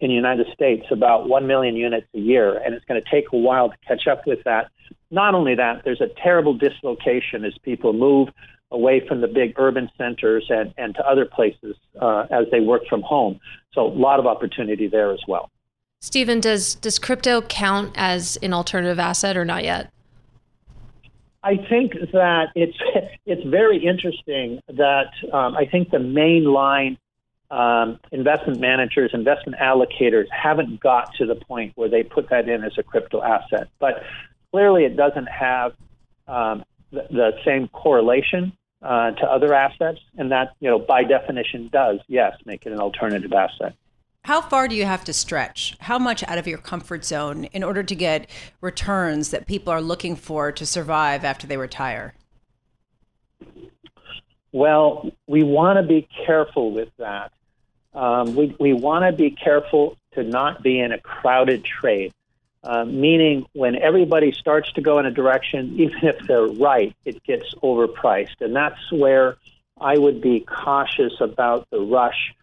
in 0.00 0.08
the 0.08 0.14
United 0.14 0.46
States 0.52 0.84
about 0.90 1.28
1 1.28 1.46
million 1.46 1.76
units 1.76 2.06
a 2.14 2.18
year, 2.18 2.58
and 2.58 2.74
it's 2.74 2.84
going 2.84 3.00
to 3.02 3.10
take 3.10 3.32
a 3.32 3.36
while 3.36 3.70
to 3.70 3.76
catch 3.86 4.06
up 4.06 4.26
with 4.26 4.42
that. 4.44 4.70
Not 5.10 5.34
only 5.34 5.54
that, 5.54 5.82
there's 5.84 6.00
a 6.00 6.08
terrible 6.22 6.54
dislocation 6.54 7.44
as 7.44 7.56
people 7.62 7.92
move 7.92 8.28
away 8.70 9.06
from 9.06 9.20
the 9.20 9.26
big 9.26 9.58
urban 9.58 9.90
centers 9.98 10.46
and, 10.48 10.72
and 10.76 10.94
to 10.94 11.06
other 11.06 11.24
places 11.24 11.76
uh, 12.00 12.26
as 12.30 12.46
they 12.52 12.60
work 12.60 12.82
from 12.88 13.02
home. 13.02 13.40
So, 13.72 13.86
a 13.86 13.88
lot 13.88 14.20
of 14.20 14.26
opportunity 14.26 14.86
there 14.86 15.12
as 15.12 15.20
well. 15.26 15.50
Stephen, 16.00 16.40
does, 16.40 16.76
does 16.76 16.98
crypto 16.98 17.42
count 17.42 17.92
as 17.94 18.36
an 18.42 18.52
alternative 18.54 18.98
asset 18.98 19.36
or 19.36 19.44
not 19.44 19.64
yet? 19.64 19.90
I 21.42 21.56
think 21.56 21.92
that 22.12 22.48
it's 22.54 22.76
it's 23.26 23.42
very 23.46 23.84
interesting 23.84 24.60
that 24.68 25.10
um, 25.32 25.56
I 25.56 25.66
think 25.66 25.90
the 25.90 25.98
mainline 25.98 26.98
um, 27.50 27.98
investment 28.12 28.60
managers, 28.60 29.10
investment 29.12 29.58
allocators 29.60 30.26
haven't 30.30 30.80
got 30.80 31.14
to 31.14 31.26
the 31.26 31.34
point 31.34 31.72
where 31.74 31.88
they 31.88 32.02
put 32.02 32.30
that 32.30 32.48
in 32.48 32.62
as 32.62 32.72
a 32.78 32.82
crypto 32.82 33.22
asset. 33.22 33.68
But 33.78 34.02
clearly, 34.52 34.84
it 34.84 34.96
doesn't 34.96 35.26
have 35.26 35.72
um, 36.28 36.64
the, 36.92 37.06
the, 37.10 37.32
same 37.44 37.66
correlation 37.68 38.52
uh, 38.82 39.10
to 39.12 39.26
other 39.26 39.52
assets, 39.52 39.98
and 40.16 40.30
that 40.30 40.54
you 40.60 40.70
know 40.70 40.78
by 40.78 41.02
definition 41.02 41.68
does 41.72 41.98
yes 42.06 42.36
make 42.44 42.66
it 42.66 42.72
an 42.72 42.78
alternative 42.78 43.32
asset. 43.32 43.74
How 44.24 44.40
far 44.40 44.68
do 44.68 44.76
you 44.76 44.84
have 44.84 45.04
to 45.04 45.12
stretch? 45.12 45.76
How 45.80 45.98
much 45.98 46.22
out 46.28 46.38
of 46.38 46.46
your 46.46 46.58
comfort 46.58 47.04
zone 47.04 47.44
in 47.46 47.64
order 47.64 47.82
to 47.82 47.94
get 47.94 48.28
returns 48.60 49.30
that 49.30 49.46
people 49.46 49.72
are 49.72 49.80
looking 49.80 50.14
for 50.14 50.52
to 50.52 50.66
survive 50.66 51.24
after 51.24 51.46
they 51.46 51.56
retire? 51.56 52.14
Well, 54.52 55.10
we 55.26 55.42
want 55.42 55.78
to 55.78 55.82
be 55.82 56.06
careful 56.26 56.72
with 56.72 56.90
that. 56.98 57.32
Um, 57.94 58.36
we 58.36 58.54
we 58.58 58.72
want 58.72 59.04
to 59.04 59.12
be 59.12 59.30
careful 59.30 59.96
to 60.12 60.22
not 60.22 60.62
be 60.62 60.78
in 60.80 60.92
a 60.92 60.98
crowded 60.98 61.64
trade, 61.64 62.12
uh, 62.62 62.84
meaning 62.84 63.46
when 63.52 63.76
everybody 63.76 64.32
starts 64.32 64.72
to 64.72 64.80
go 64.80 64.98
in 64.98 65.06
a 65.06 65.10
direction, 65.10 65.74
even 65.78 65.98
if 66.02 66.18
they're 66.26 66.46
right, 66.46 66.94
it 67.04 67.22
gets 67.24 67.54
overpriced. 67.62 68.40
And 68.40 68.54
that's 68.54 68.92
where 68.92 69.36
I 69.80 69.98
would 69.98 70.20
be 70.20 70.40
cautious 70.40 71.14
about 71.20 71.68
the 71.70 71.80
rush 71.80 72.34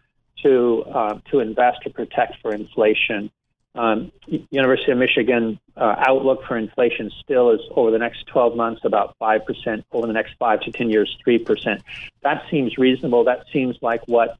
to 0.42 0.84
uh, 0.86 1.18
to 1.30 1.40
invest 1.40 1.82
to 1.82 1.90
protect 1.90 2.40
for 2.42 2.52
inflation. 2.52 3.30
Um, 3.74 4.10
University 4.50 4.90
of 4.90 4.98
Michigan 4.98 5.60
uh, 5.76 5.94
outlook 5.98 6.44
for 6.46 6.56
inflation 6.56 7.12
still 7.22 7.50
is 7.50 7.60
over 7.70 7.92
the 7.92 7.98
next 7.98 8.26
12 8.26 8.56
months 8.56 8.80
about 8.84 9.14
5%, 9.20 9.84
over 9.92 10.06
the 10.06 10.12
next 10.12 10.34
5 10.38 10.60
to 10.62 10.72
10 10.72 10.90
years 10.90 11.16
3%. 11.24 11.80
That 12.22 12.42
seems 12.50 12.76
reasonable. 12.76 13.24
That 13.24 13.44
seems 13.52 13.76
like 13.80 14.02
what 14.06 14.36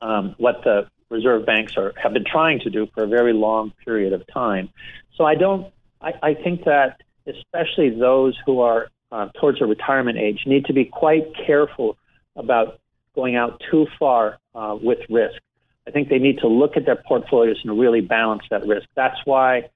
um, 0.00 0.34
what 0.38 0.62
the 0.64 0.88
reserve 1.10 1.44
banks 1.44 1.76
are 1.76 1.92
have 2.00 2.12
been 2.12 2.24
trying 2.24 2.60
to 2.60 2.70
do 2.70 2.86
for 2.94 3.02
a 3.02 3.06
very 3.06 3.32
long 3.32 3.72
period 3.84 4.12
of 4.12 4.22
time. 4.32 4.68
So 5.16 5.24
I 5.24 5.34
don't 5.34 5.72
I, 6.00 6.12
I 6.22 6.34
think 6.34 6.64
that 6.64 7.00
especially 7.26 7.90
those 7.90 8.38
who 8.46 8.60
are 8.60 8.88
uh, 9.12 9.28
towards 9.40 9.60
a 9.60 9.66
retirement 9.66 10.18
age 10.18 10.42
need 10.46 10.66
to 10.66 10.72
be 10.72 10.84
quite 10.84 11.24
careful 11.46 11.96
about 12.36 12.78
going 13.14 13.36
out 13.36 13.60
too 13.70 13.86
far 13.98 14.38
uh, 14.54 14.76
with 14.80 14.98
risk. 15.08 15.40
I 15.86 15.90
think 15.90 16.08
they 16.08 16.18
need 16.18 16.38
to 16.38 16.48
look 16.48 16.76
at 16.76 16.86
their 16.86 16.96
portfolios 16.96 17.58
and 17.64 17.78
really 17.78 18.00
balance 18.00 18.42
that 18.50 18.66
risk. 18.66 18.86
That's 18.94 19.18
why, 19.24 19.70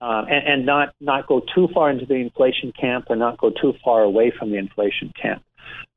uh, 0.00 0.24
and, 0.28 0.46
and, 0.46 0.66
not 0.66 0.94
not 1.00 1.26
go 1.26 1.42
too 1.54 1.68
far 1.74 1.90
into 1.90 2.06
the 2.06 2.14
inflation 2.14 2.72
camp 2.72 3.06
or 3.10 3.16
not 3.16 3.38
go 3.38 3.50
too 3.50 3.74
far 3.84 4.02
away 4.02 4.32
from 4.36 4.50
the 4.50 4.56
inflation 4.56 5.12
camp. 5.20 5.42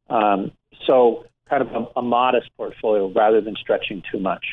Um, 0.09 0.51
so, 0.85 1.25
kind 1.51 1.61
of 1.61 1.67
a, 1.95 1.99
a 1.99 2.01
modest 2.01 2.49
portfolio 2.55 3.11
rather 3.13 3.41
than 3.41 3.55
stretching 3.61 4.01
too 4.09 4.19
much. 4.19 4.43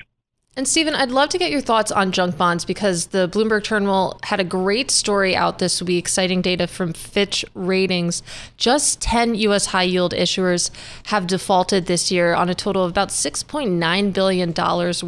And 0.59 0.67
Stephen, 0.67 0.97
I'd 0.97 1.13
love 1.13 1.29
to 1.29 1.39
get 1.39 1.53
your 1.53 1.61
thoughts 1.61 1.93
on 1.93 2.11
junk 2.11 2.37
bonds 2.37 2.65
because 2.65 3.07
the 3.07 3.29
Bloomberg 3.29 3.63
Terminal 3.63 4.19
had 4.25 4.41
a 4.41 4.45
great 4.45 4.91
story 4.91 5.37
out 5.37 5.61
this 5.61 5.81
week 5.81 6.09
citing 6.09 6.43
data 6.43 6.67
from 6.67 6.95
Fitch 6.95 7.45
Ratings. 7.55 8.25
Just 8.57 9.01
10 9.01 9.37
U.S. 9.37 9.67
high 9.67 9.85
yield 9.85 10.13
issuers 10.15 10.73
have 11.07 11.29
defaulted 11.29 11.87
this 11.87 12.11
year 12.11 12.35
on 12.35 12.49
a 12.49 12.57
total 12.57 12.83
of 12.83 12.91
about 12.91 13.11
$6.9 13.11 14.13
billion 14.13 14.53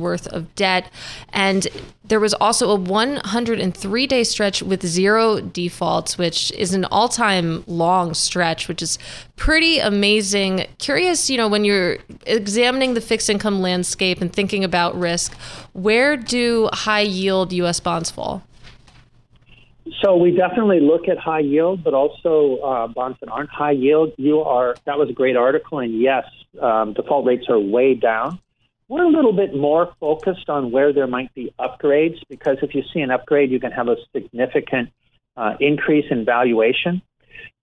worth 0.01 0.29
of 0.29 0.55
debt. 0.55 0.89
And 1.33 1.67
there 2.11 2.21
was 2.21 2.35
also 2.35 2.71
a 2.71 2.75
103 2.75 4.07
day 4.07 4.25
stretch 4.25 4.63
with 4.63 4.85
zero 4.85 5.41
defaults, 5.41 6.19
which 6.19 6.51
is 6.53 6.75
an 6.75 6.85
all 6.87 7.09
time 7.09 7.63
long 7.67 8.15
stretch, 8.15 8.67
which 8.69 8.83
is 8.83 8.99
pretty 9.37 9.79
amazing. 9.79 10.67
Curious, 10.79 11.31
you 11.31 11.37
know, 11.37 11.47
when 11.47 11.65
you're 11.65 11.99
examining 12.27 12.95
the 12.95 13.01
fixed 13.01 13.31
income 13.31 13.61
landscape 13.61 14.21
and 14.21 14.33
thinking 14.33 14.65
about 14.65 14.99
risk, 14.99 15.37
where 15.73 16.17
do 16.17 16.69
high 16.73 17.01
yield 17.01 17.53
US 17.53 17.81
bonds 17.81 18.11
fall? 18.11 18.43
So 20.03 20.17
we 20.17 20.31
definitely 20.31 20.81
look 20.81 21.09
at 21.09 21.19
high 21.19 21.41
yield, 21.41 21.83
but 21.83 21.95
also 21.95 22.57
uh, 22.59 22.87
bonds 22.87 23.19
that 23.21 23.29
aren't 23.29 23.51
high 23.51 23.73
yield. 23.73 24.13
You 24.17 24.41
are 24.41 24.77
that 24.85 24.99
was 24.99 25.11
a 25.11 25.13
great 25.13 25.37
article, 25.37 25.81
and 25.81 26.01
yes, 26.01 26.25
um, 26.61 26.95
default 26.95 27.27
rates 27.27 27.47
are 27.49 27.59
way 27.59 27.95
down. 27.95 28.39
We're 28.89 29.05
a 29.05 29.09
little 29.09 29.33
bit 29.33 29.55
more 29.55 29.95
focused 30.01 30.49
on 30.49 30.73
where 30.73 30.93
there 30.93 31.07
might 31.07 31.33
be 31.35 31.53
upgrades 31.61 32.21
because 32.29 32.59
if 32.63 32.75
you 32.75 32.83
see 32.93 33.01
an 33.01 33.11
upgrade, 33.11 33.51
you 33.51 33.61
can 33.61 33.71
have 33.71 33.89
a 33.89 33.97
significant 34.13 34.91
uh, 35.37 35.55
increase 35.61 36.07
in 36.11 36.25
valuation. 36.25 37.01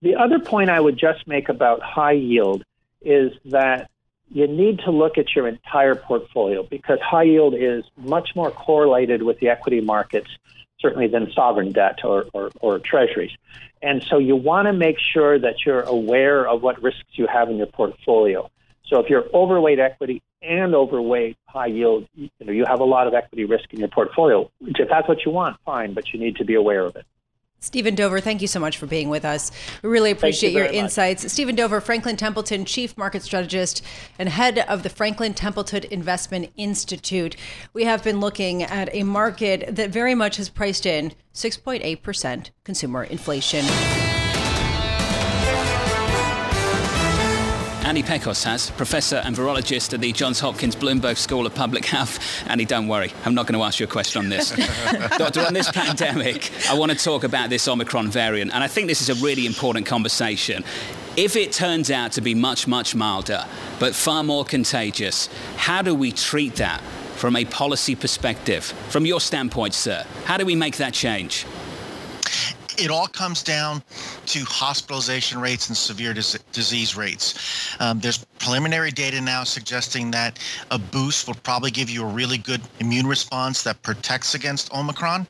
The 0.01 0.15
other 0.15 0.39
point 0.39 0.69
I 0.69 0.79
would 0.79 0.97
just 0.97 1.27
make 1.27 1.49
about 1.49 1.81
high 1.81 2.13
yield 2.13 2.63
is 3.01 3.33
that 3.45 3.89
you 4.29 4.47
need 4.47 4.79
to 4.79 4.91
look 4.91 5.17
at 5.17 5.35
your 5.35 5.47
entire 5.47 5.95
portfolio 5.95 6.63
because 6.63 6.99
high 7.01 7.23
yield 7.23 7.53
is 7.55 7.83
much 7.95 8.29
more 8.35 8.51
correlated 8.51 9.23
with 9.23 9.39
the 9.39 9.49
equity 9.49 9.81
markets, 9.81 10.29
certainly 10.79 11.07
than 11.07 11.31
sovereign 11.33 11.71
debt 11.71 11.99
or, 12.03 12.25
or, 12.33 12.51
or 12.59 12.79
treasuries. 12.79 13.31
And 13.81 14.03
so 14.03 14.17
you 14.17 14.35
want 14.35 14.67
to 14.67 14.73
make 14.73 14.97
sure 14.99 15.39
that 15.39 15.65
you're 15.65 15.81
aware 15.81 16.47
of 16.47 16.61
what 16.61 16.81
risks 16.81 17.03
you 17.13 17.27
have 17.27 17.49
in 17.49 17.57
your 17.57 17.67
portfolio. 17.67 18.49
So 18.87 18.99
if 18.99 19.09
you're 19.09 19.25
overweight 19.33 19.79
equity 19.79 20.21
and 20.41 20.73
overweight 20.75 21.37
high 21.45 21.67
yield, 21.67 22.07
you 22.15 22.29
know, 22.39 22.51
you 22.51 22.65
have 22.65 22.79
a 22.79 22.85
lot 22.85 23.07
of 23.07 23.13
equity 23.13 23.45
risk 23.45 23.73
in 23.73 23.79
your 23.79 23.89
portfolio. 23.89 24.49
If 24.61 24.89
that's 24.89 25.07
what 25.07 25.25
you 25.25 25.31
want, 25.31 25.57
fine, 25.65 25.93
but 25.93 26.13
you 26.13 26.19
need 26.19 26.37
to 26.37 26.45
be 26.45 26.55
aware 26.55 26.85
of 26.85 26.95
it. 26.95 27.05
Stephen 27.59 27.95
Dover, 27.95 28.19
thank 28.19 28.41
you 28.41 28.47
so 28.47 28.59
much 28.59 28.77
for 28.77 28.85
being 28.85 29.09
with 29.09 29.25
us. 29.25 29.51
We 29.81 29.89
really 29.89 30.11
appreciate 30.11 30.51
you 30.51 30.59
your 30.59 30.67
insights. 30.67 31.23
Much. 31.23 31.31
Stephen 31.31 31.55
Dover, 31.55 31.81
Franklin 31.81 32.15
Templeton, 32.15 32.65
Chief 32.65 32.95
Market 32.97 33.23
Strategist 33.23 33.83
and 34.19 34.29
head 34.29 34.59
of 34.59 34.83
the 34.83 34.89
Franklin 34.89 35.33
Templeton 35.33 35.85
Investment 35.85 36.51
Institute. 36.55 37.35
We 37.73 37.85
have 37.85 38.03
been 38.03 38.19
looking 38.19 38.61
at 38.61 38.93
a 38.93 39.03
market 39.03 39.75
that 39.75 39.89
very 39.89 40.13
much 40.13 40.37
has 40.37 40.49
priced 40.49 40.85
in 40.85 41.13
6.8% 41.33 42.51
consumer 42.63 43.03
inflation. 43.03 43.65
Annie 47.97 48.07
Pekosz 48.07 48.43
has, 48.43 48.69
professor 48.69 49.15
and 49.25 49.35
virologist 49.35 49.91
at 49.91 50.01
the 50.01 50.11
Johns 50.11 50.39
Hopkins 50.39 50.75
Bloomberg 50.75 51.17
School 51.17 51.47
of 51.47 51.55
Public 51.55 51.83
Health. 51.83 52.19
Annie, 52.45 52.63
don't 52.63 52.87
worry, 52.87 53.11
I'm 53.25 53.33
not 53.33 53.47
going 53.47 53.59
to 53.59 53.65
ask 53.65 53.79
you 53.79 53.87
a 53.87 53.89
question 53.89 54.21
on 54.21 54.29
this. 54.29 54.51
Doctor, 55.17 55.41
on 55.41 55.55
this 55.55 55.71
pandemic, 55.71 56.51
I 56.69 56.75
want 56.75 56.91
to 56.91 56.97
talk 56.97 57.23
about 57.23 57.49
this 57.49 57.67
Omicron 57.67 58.09
variant, 58.09 58.53
and 58.53 58.63
I 58.63 58.67
think 58.67 58.87
this 58.87 59.01
is 59.01 59.09
a 59.09 59.25
really 59.25 59.47
important 59.47 59.87
conversation. 59.87 60.63
If 61.15 61.35
it 61.35 61.51
turns 61.51 61.89
out 61.89 62.11
to 62.11 62.21
be 62.21 62.35
much, 62.35 62.67
much 62.67 62.93
milder, 62.93 63.43
but 63.79 63.95
far 63.95 64.21
more 64.23 64.45
contagious, 64.45 65.27
how 65.55 65.81
do 65.81 65.95
we 65.95 66.11
treat 66.11 66.57
that 66.57 66.81
from 67.15 67.35
a 67.35 67.45
policy 67.45 67.95
perspective? 67.95 68.63
From 68.89 69.07
your 69.07 69.19
standpoint, 69.19 69.73
sir, 69.73 70.05
how 70.25 70.37
do 70.37 70.45
we 70.45 70.55
make 70.55 70.77
that 70.77 70.93
change? 70.93 71.47
It 72.77 72.91
all 72.91 73.07
comes 73.07 73.43
down 73.43 73.81
to 74.27 74.39
hospitalization 74.45 75.39
rates 75.39 75.67
and 75.67 75.77
severe 75.77 76.13
dis- 76.13 76.37
disease 76.51 76.95
rates. 76.95 77.75
Um, 77.79 77.99
there's 77.99 78.25
preliminary 78.39 78.91
data 78.91 79.19
now 79.19 79.43
suggesting 79.43 80.11
that 80.11 80.39
a 80.71 80.77
boost 80.77 81.27
will 81.27 81.35
probably 81.35 81.71
give 81.71 81.89
you 81.89 82.03
a 82.03 82.07
really 82.07 82.37
good 82.37 82.61
immune 82.79 83.07
response 83.07 83.63
that 83.63 83.81
protects 83.81 84.35
against 84.35 84.73
Omicron. 84.73 85.27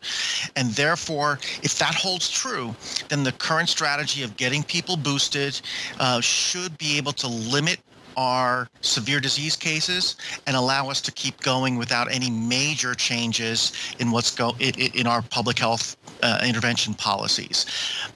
And 0.55 0.69
therefore, 0.71 1.39
if 1.63 1.77
that 1.79 1.95
holds 1.95 2.29
true, 2.29 2.75
then 3.09 3.23
the 3.23 3.31
current 3.31 3.69
strategy 3.69 4.23
of 4.23 4.35
getting 4.37 4.63
people 4.63 4.97
boosted 4.97 5.59
uh, 5.99 6.21
should 6.21 6.77
be 6.77 6.97
able 6.97 7.13
to 7.13 7.27
limit 7.27 7.79
our 8.17 8.67
severe 8.81 9.19
disease 9.19 9.55
cases 9.55 10.17
and 10.47 10.55
allow 10.55 10.89
us 10.89 10.99
to 11.01 11.11
keep 11.11 11.39
going 11.41 11.77
without 11.77 12.11
any 12.11 12.31
major 12.31 12.95
changes 12.95 13.71
in 13.99 14.09
what's 14.09 14.33
go 14.33 14.55
in, 14.59 14.73
in 14.75 15.05
our 15.05 15.21
public 15.21 15.59
health 15.59 15.95
uh, 16.23 16.39
intervention 16.45 16.93
policies. 16.93 17.65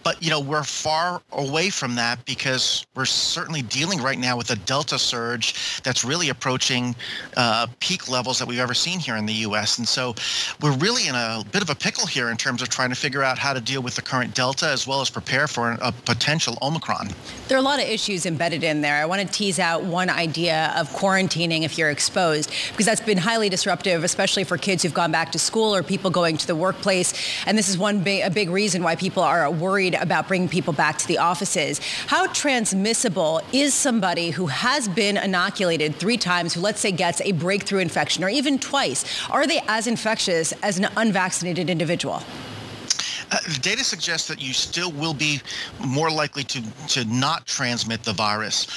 But 0.03 0.22
you 0.22 0.29
know 0.29 0.39
we're 0.39 0.63
far 0.63 1.22
away 1.31 1.70
from 1.70 1.96
that 1.96 2.24
because 2.25 2.86
we're 2.96 3.05
certainly 3.05 3.62
dealing 3.62 4.01
right 4.01 4.20
now 4.20 4.38
with 4.38 4.51
a 4.51 4.55
Delta 4.55 5.00
surge 5.00 5.81
that's 5.81 6.03
really 6.03 6.29
approaching 6.29 6.96
uh, 7.38 7.67
peak 7.79 8.10
levels 8.10 8.39
that 8.39 8.48
we've 8.48 8.60
ever 8.60 8.74
seen 8.74 9.00
here 9.00 9.15
in 9.17 9.25
the 9.25 9.34
U.S. 9.34 9.77
And 9.77 9.88
so 9.88 10.15
we're 10.62 10.75
really 10.77 11.08
in 11.08 11.15
a 11.15 11.43
bit 11.51 11.62
of 11.62 11.70
a 11.70 11.75
pickle 11.75 12.05
here 12.05 12.29
in 12.29 12.38
terms 12.38 12.62
of 12.62 12.70
trying 12.70 12.89
to 12.89 12.96
figure 12.96 13.24
out 13.24 13.38
how 13.38 13.53
to 13.53 13.62
deal 13.62 13.81
with 13.81 13.96
the 13.96 14.01
current 14.01 14.34
Delta 14.34 14.67
as 14.67 14.88
well 14.88 15.01
as 15.01 15.10
prepare 15.10 15.48
for 15.48 15.77
a 15.81 15.91
potential 15.91 16.58
Omicron. 16.62 17.10
There 17.48 17.58
are 17.58 17.60
a 17.60 17.63
lot 17.63 17.81
of 17.81 17.88
issues 17.88 18.25
embedded 18.25 18.63
in 18.63 18.81
there. 18.81 18.96
I 18.96 19.05
want 19.05 19.22
to 19.22 19.27
tease 19.27 19.60
out 19.60 19.84
one 19.84 20.10
idea 20.10 20.74
of 20.77 20.89
quarantining 20.89 21.63
if 21.63 21.77
you're 21.77 21.89
exposed 21.89 22.51
because 22.70 22.86
that's 22.86 23.01
been 23.01 23.17
highly 23.17 23.50
disruptive, 23.50 24.03
especially 24.03 24.43
for 24.43 24.58
kids 24.58 24.84
who've 24.84 24.93
gone 24.93 25.12
back 25.12 25.31
to 25.34 25.39
school 25.39 25.75
or 25.75 25.84
people 25.84 26.10
going 26.10 26.38
to 26.38 26.48
the 26.48 26.55
workplace. 26.55 27.13
And 27.46 27.58
this 27.58 27.70
is 27.70 27.77
one 27.77 27.90
big, 28.00 28.24
a 28.24 28.29
big 28.29 28.50
reason 28.50 28.81
why 28.83 28.95
people 28.95 29.21
are 29.24 29.50
worried 29.51 29.95
about 29.95 30.27
bringing 30.27 30.50
people 30.50 30.74
back 30.74 30.98
to 30.98 31.07
the 31.07 31.17
offices. 31.17 31.79
How 32.07 32.27
transmissible 32.27 33.41
is 33.51 33.74
somebody 33.74 34.31
who 34.31 34.48
has 34.48 34.88
been 34.88 35.17
inoculated 35.17 35.95
three 35.95 36.17
times, 36.17 36.53
who 36.53 36.62
let's 36.62 36.79
say 36.79 36.91
gets 36.91 37.21
a 37.21 37.33
breakthrough 37.33 37.79
infection 37.79 38.24
or 38.24 38.29
even 38.29 38.57
twice? 38.60 39.05
Are 39.29 39.45
they 39.45 39.62
as 39.67 39.88
infectious 39.88 40.53
as 40.63 40.79
an 40.79 40.88
unvaccinated 40.95 41.69
individual? 41.69 42.24
Uh, 43.31 43.38
the 43.48 43.60
data 43.62 43.83
suggests 43.83 44.27
that 44.27 44.41
you 44.41 44.51
still 44.51 44.91
will 44.91 45.13
be 45.13 45.39
more 45.79 46.12
likely 46.12 46.43
to, 46.43 46.62
to 46.88 47.05
not 47.05 47.45
transmit 47.45 48.03
the 48.03 48.12
virus. 48.12 48.67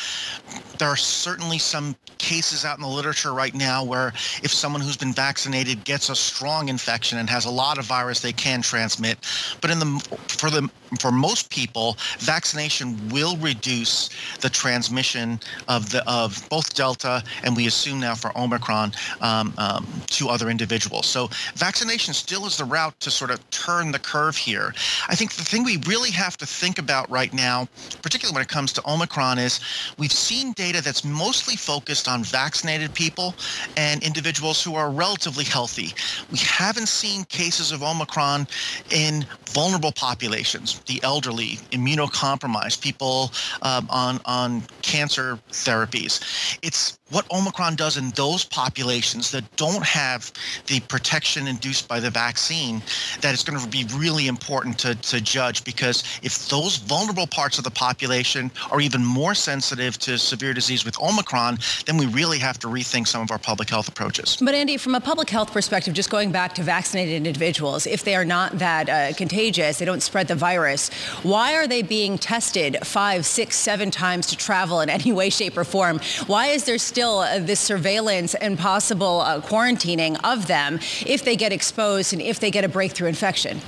There 0.79 0.89
are 0.89 0.97
certainly 0.97 1.59
some 1.59 1.97
cases 2.19 2.65
out 2.65 2.79
in 2.79 2.83
the 2.83 2.89
literature 2.89 3.35
right 3.35 3.55
now 3.55 3.85
where 3.85 4.09
if 4.43 4.53
someone 4.53 4.81
who's 4.81 4.97
been 4.97 5.13
vaccinated 5.13 5.85
gets 5.85 6.09
a 6.09 6.17
strong 6.17 6.69
infection 6.69 7.19
and 7.19 7.29
has 7.29 7.45
a 7.45 7.51
lot 7.51 7.79
of 7.79 7.85
virus, 7.85 8.21
they 8.21 8.33
can 8.33 8.63
transmit. 8.63 9.19
But 9.61 9.71
in 9.71 9.79
the 9.79 10.21
for 10.29 10.51
the 10.51 10.71
for 11.01 11.13
most 11.13 11.51
people, 11.51 11.97
vaccination 12.19 13.09
will 13.11 13.37
reduce 13.37 14.11
the 14.41 14.49
transmission 14.49 15.39
of 15.69 15.91
the 15.91 16.09
of 16.11 16.47
both 16.49 16.75
Delta 16.75 17.23
and 17.43 17.55
we 17.55 17.67
assume 17.67 18.01
now 18.01 18.15
for 18.15 18.37
Omicron 18.39 18.93
um, 19.21 19.53
um, 19.59 19.87
to 20.07 20.29
other 20.29 20.49
individuals. 20.49 21.07
So 21.07 21.29
vaccination 21.57 22.15
still 22.15 22.47
is 22.47 22.57
the 22.57 22.65
route 22.65 22.99
to 23.01 23.11
sort 23.11 23.31
of 23.31 23.39
turn 23.51 23.93
the 23.93 23.99
curve 23.99 24.37
here. 24.37 24.75
I 25.09 25.15
think 25.15 25.35
the 25.35 25.45
thing 25.45 25.63
we 25.65 25.79
really 25.87 26.11
have 26.13 26.37
to 26.39 26.47
think 26.47 26.79
about 26.79 27.11
right 27.11 27.33
now, 27.33 27.69
particularly 28.03 28.35
when 28.35 28.43
it 28.43 28.49
comes 28.49 28.73
to 28.75 28.91
Omicron, 28.91 29.39
is 29.39 29.61
we've 29.99 30.13
seen 30.13 30.53
data 30.53 30.64
that's 30.73 31.05
mostly 31.05 31.57
focused 31.57 32.09
on 32.09 32.25
vaccinated 32.25 32.95
people 32.95 33.35
and 33.77 34.03
individuals 34.03 34.63
who 34.63 34.75
are 34.75 34.91
relatively 34.91 35.45
healthy. 35.45 35.93
We 36.31 36.39
haven't 36.39 36.89
seen 36.89 37.25
cases 37.25 37.73
of 37.73 37.83
Omicron 37.83 38.47
in 38.91 39.27
vulnerable 39.47 39.93
populations 39.93 40.81
the 40.87 41.01
elderly, 41.03 41.59
immunocompromised, 41.71 42.81
people 42.81 43.31
um, 43.63 43.87
on 43.91 44.21
on 44.25 44.63
cancer 44.83 45.39
therapies. 45.51 46.21
It's 46.63 46.99
what 47.15 47.31
Omicron 47.31 47.77
does 47.77 47.97
in 47.97 48.11
those 48.11 48.45
populations 48.45 49.31
that 49.31 49.45
don't 49.57 49.85
have 49.85 50.33
the 50.67 50.81
protection 50.81 51.47
induced 51.47 51.87
by 51.87 52.01
the 52.01 52.11
vaccine 52.11 52.83
that 53.21 53.33
is 53.33 53.45
going 53.45 53.59
to 53.59 53.69
be 53.69 53.87
really 53.95 54.27
important 54.27 54.77
to, 54.81 54.97
to 54.97 55.21
judge 55.21 55.63
because 55.63 56.03
if 56.25 56.49
those 56.49 56.77
vulnerable 56.77 57.29
parts 57.29 57.57
of 57.57 57.63
the 57.63 57.71
population 57.71 58.51
are 58.73 58.81
even 58.81 59.05
more 59.05 59.33
sensitive 59.35 59.97
to 59.99 60.19
severe 60.19 60.53
disease 60.53 60.85
with 60.85 61.01
Omicron, 61.01 61.59
then 61.87 61.97
we 61.97 62.07
really 62.07 62.39
have 62.39 62.59
to 62.59 62.67
rethink 62.67 63.07
some 63.07 63.23
of 63.23 63.31
our 63.31 63.39
public 63.39 63.71
health 63.71 63.87
approaches. 63.87 64.37
But 64.41 64.55
Andy, 64.55 64.77
from 64.77 64.97
a 64.97 65.01
public 65.01 65.31
health 65.31 65.53
perspective, 65.53 65.95
just 65.95 66.11
going 66.11 66.33
back 66.33 66.53
to 66.57 66.65
vaccinated 66.65 67.15
individuals, 67.15 67.87
if 67.87 68.03
they 68.03 68.17
are 68.17 68.25
not 68.25 68.59
that 68.59 68.89
uh, 68.89 69.15
contagious, 69.17 69.79
they 69.79 69.85
don't 69.85 70.03
spread 70.03 70.27
the 70.27 70.35
virus, 70.35 70.93
why 71.23 71.55
are 71.55 71.69
they 71.69 71.83
being 71.83 72.19
tested 72.19 72.77
five, 72.83 73.25
six, 73.25 73.55
seven 73.57 73.93
times 73.93 74.27
to 74.27 74.37
travel 74.37 74.81
in 74.81 74.91
any 74.91 75.13
way, 75.13 75.31
shape, 75.31 75.57
or 75.57 75.65
form? 75.65 76.01
Why 76.27 76.47
is 76.49 76.65
there 76.65 76.79
still 76.79 77.04
uh, 77.05 77.39
this 77.39 77.61
surveillance 77.61 78.35
and 78.35 78.59
possible 78.59 79.21
uh, 79.21 79.41
quarantining 79.41 80.19
of 80.25 80.47
them 80.47 80.79
if 81.07 81.25
they 81.25 81.37
get 81.37 81.53
exposed 81.53 82.13
and 82.13 82.23
if 82.23 82.41
they 82.41 82.51
get 82.51 82.65
a 82.65 82.69
breakthrough 82.69 83.09
infection? 83.09 83.61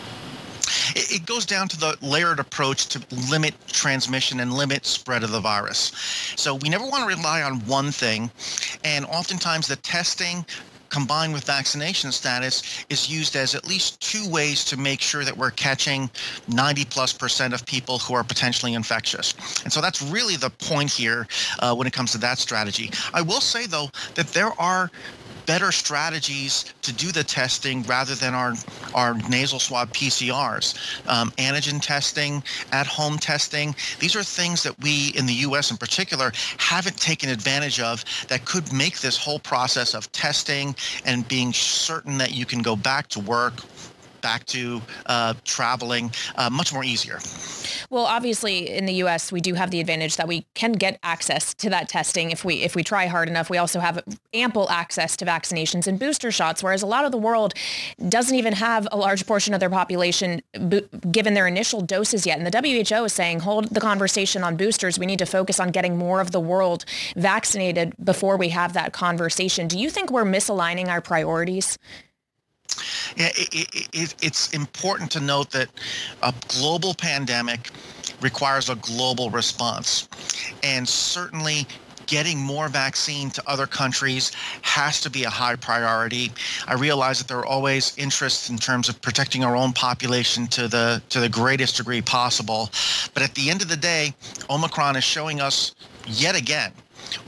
it 0.94 1.26
goes 1.26 1.44
down 1.46 1.68
to 1.68 1.78
the 1.78 1.96
layered 2.00 2.38
approach 2.38 2.86
to 2.86 3.02
limit 3.30 3.54
transmission 3.68 4.40
and 4.40 4.52
limit 4.52 4.86
spread 4.86 5.22
of 5.22 5.30
the 5.30 5.40
virus. 5.40 5.92
So 6.36 6.54
we 6.54 6.68
never 6.68 6.86
want 6.86 7.08
to 7.08 7.16
rely 7.16 7.42
on 7.42 7.60
one 7.66 7.90
thing, 7.90 8.30
and 8.84 9.04
oftentimes 9.06 9.66
the 9.66 9.76
testing 9.76 10.44
combined 10.88 11.32
with 11.32 11.44
vaccination 11.44 12.12
status 12.12 12.84
is 12.88 13.10
used 13.10 13.36
as 13.36 13.54
at 13.54 13.66
least 13.66 14.00
two 14.00 14.28
ways 14.28 14.64
to 14.64 14.76
make 14.76 15.00
sure 15.00 15.25
that 15.25 15.36
we're 15.36 15.50
catching 15.50 16.10
90 16.49 16.84
plus 16.86 17.12
percent 17.12 17.54
of 17.54 17.64
people 17.66 17.99
who 17.99 18.14
are 18.14 18.25
potentially 18.25 18.75
infectious. 18.75 19.34
And 19.64 19.72
so 19.72 19.80
that's 19.80 20.02
really 20.02 20.36
the 20.36 20.50
point 20.50 20.90
here 20.90 21.26
uh, 21.60 21.75
when 21.75 21.86
it 21.86 21.92
comes 21.92 22.12
to 22.12 22.18
that 22.18 22.38
strategy. 22.38 22.90
I 23.12 23.22
will 23.22 23.40
say, 23.40 23.66
though, 23.66 23.88
that 24.14 24.28
there 24.28 24.52
are 24.60 24.90
better 25.47 25.73
strategies 25.73 26.67
to 26.82 26.93
do 26.93 27.13
the 27.13 27.25
testing 27.25 27.82
rather 27.85 28.15
than 28.15 28.35
our 28.35 28.54
our 28.95 29.15
nasal 29.28 29.59
swab 29.59 29.93
PCRs. 29.93 30.75
Um, 31.09 31.30
antigen 31.32 31.80
testing, 31.80 32.43
at 32.73 32.87
home 32.87 33.19
testing, 33.19 33.75
these 34.00 34.17
are 34.17 34.23
things 34.23 34.63
that 34.63 34.78
we 34.80 35.13
in 35.17 35.26
the 35.26 35.35
US 35.47 35.71
in 35.71 35.76
particular 35.76 36.32
haven't 36.59 36.97
taken 36.99 37.30
advantage 37.30 37.80
of 37.80 38.04
that 38.28 38.45
could 38.45 38.73
make 38.73 39.00
this 39.00 39.17
whole 39.17 39.39
process 39.39 39.95
of 39.95 40.11
testing 40.13 40.75
and 41.04 41.26
being 41.28 41.52
certain 41.52 42.19
that 42.19 42.35
you 42.35 42.47
can 42.47 42.61
go 42.61 42.76
back 42.76 43.09
to 43.09 43.21
work 43.21 43.54
back 44.26 44.45
to 44.45 44.82
uh, 45.06 45.34
traveling 45.45 46.10
uh, 46.34 46.50
much 46.50 46.73
more 46.73 46.82
easier. 46.82 47.21
Well, 47.91 48.06
obviously, 48.06 48.69
in 48.69 48.84
the 48.84 48.95
U.S., 48.95 49.30
we 49.30 49.41
do 49.41 49.54
have 49.54 49.71
the 49.71 49.78
advantage 49.78 50.17
that 50.17 50.26
we 50.26 50.45
can 50.54 50.73
get 50.73 50.99
access 51.04 51.54
to 51.54 51.71
that 51.71 51.89
testing 51.89 52.32
if 52.32 52.45
we 52.45 52.54
if 52.56 52.75
we 52.75 52.82
try 52.82 53.06
hard 53.06 53.28
enough. 53.28 53.49
We 53.50 53.58
also 53.58 53.78
have 53.78 54.02
ample 54.34 54.69
access 54.69 55.17
to 55.19 55.25
vaccinations 55.25 55.86
and 55.86 55.97
booster 55.97 56.32
shots, 56.32 56.60
whereas 56.60 56.82
a 56.82 56.86
lot 56.86 57.04
of 57.04 57.12
the 57.12 57.19
world 57.19 57.54
doesn't 58.08 58.34
even 58.34 58.54
have 58.54 58.89
a 58.91 58.97
large 58.97 59.25
portion 59.26 59.54
of 59.54 59.60
their 59.60 59.71
population 59.71 60.43
bo- 60.58 60.89
given 61.08 61.34
their 61.34 61.47
initial 61.47 61.80
doses 61.80 62.26
yet. 62.26 62.36
And 62.41 62.47
the 62.47 62.89
WHO 62.91 63.04
is 63.04 63.12
saying, 63.12 63.41
hold 63.41 63.67
the 63.69 63.80
conversation 63.80 64.43
on 64.43 64.56
boosters. 64.56 64.99
We 64.99 65.06
need 65.06 65.21
to 65.21 65.26
focus 65.26 65.60
on 65.60 65.71
getting 65.71 65.97
more 65.97 66.21
of 66.21 66.32
the 66.32 66.41
world 66.41 66.84
vaccinated 67.15 67.95
before 68.02 68.36
we 68.36 68.49
have 68.49 68.73
that 68.73 68.93
conversation. 68.93 69.69
Do 69.69 69.78
you 69.78 69.89
think 69.89 70.10
we're 70.10 70.25
misaligning 70.25 70.89
our 70.89 71.00
priorities? 71.00 71.78
It, 73.17 73.89
it, 73.93 74.15
it's 74.23 74.52
important 74.52 75.10
to 75.12 75.21
note 75.21 75.50
that 75.50 75.69
a 76.23 76.34
global 76.49 76.95
pandemic 76.95 77.71
requires 78.21 78.69
a 78.69 78.76
global 78.76 79.30
response. 79.30 80.08
And 80.62 80.89
certainly 80.89 81.67
getting 82.06 82.39
more 82.39 82.69
vaccine 82.69 83.30
to 83.30 83.43
other 83.49 83.67
countries 83.67 84.32
has 84.62 85.00
to 85.00 85.10
be 85.10 85.25
a 85.25 85.30
high 85.30 85.56
priority. 85.56 86.30
I 86.67 86.75
realize 86.75 87.19
that 87.19 87.28
there 87.28 87.39
are 87.39 87.47
always 87.47 87.97
interests 87.99 88.49
in 88.49 88.58
terms 88.58 88.89
of 88.89 89.00
protecting 89.02 89.45
our 89.45 89.56
own 89.56 89.73
population 89.73 90.47
to 90.49 90.69
the 90.69 91.02
to 91.10 91.21
the 91.21 91.28
greatest 91.28 91.76
degree 91.76 92.00
possible. 92.00 92.71
But 93.12 93.23
at 93.23 93.34
the 93.34 93.50
end 93.50 93.62
of 93.62 93.69
the 93.69 93.76
day, 93.76 94.15
Omicron 94.49 94.97
is 94.97 95.04
showing 95.04 95.41
us 95.41 95.75
yet 96.06 96.36
again 96.36 96.73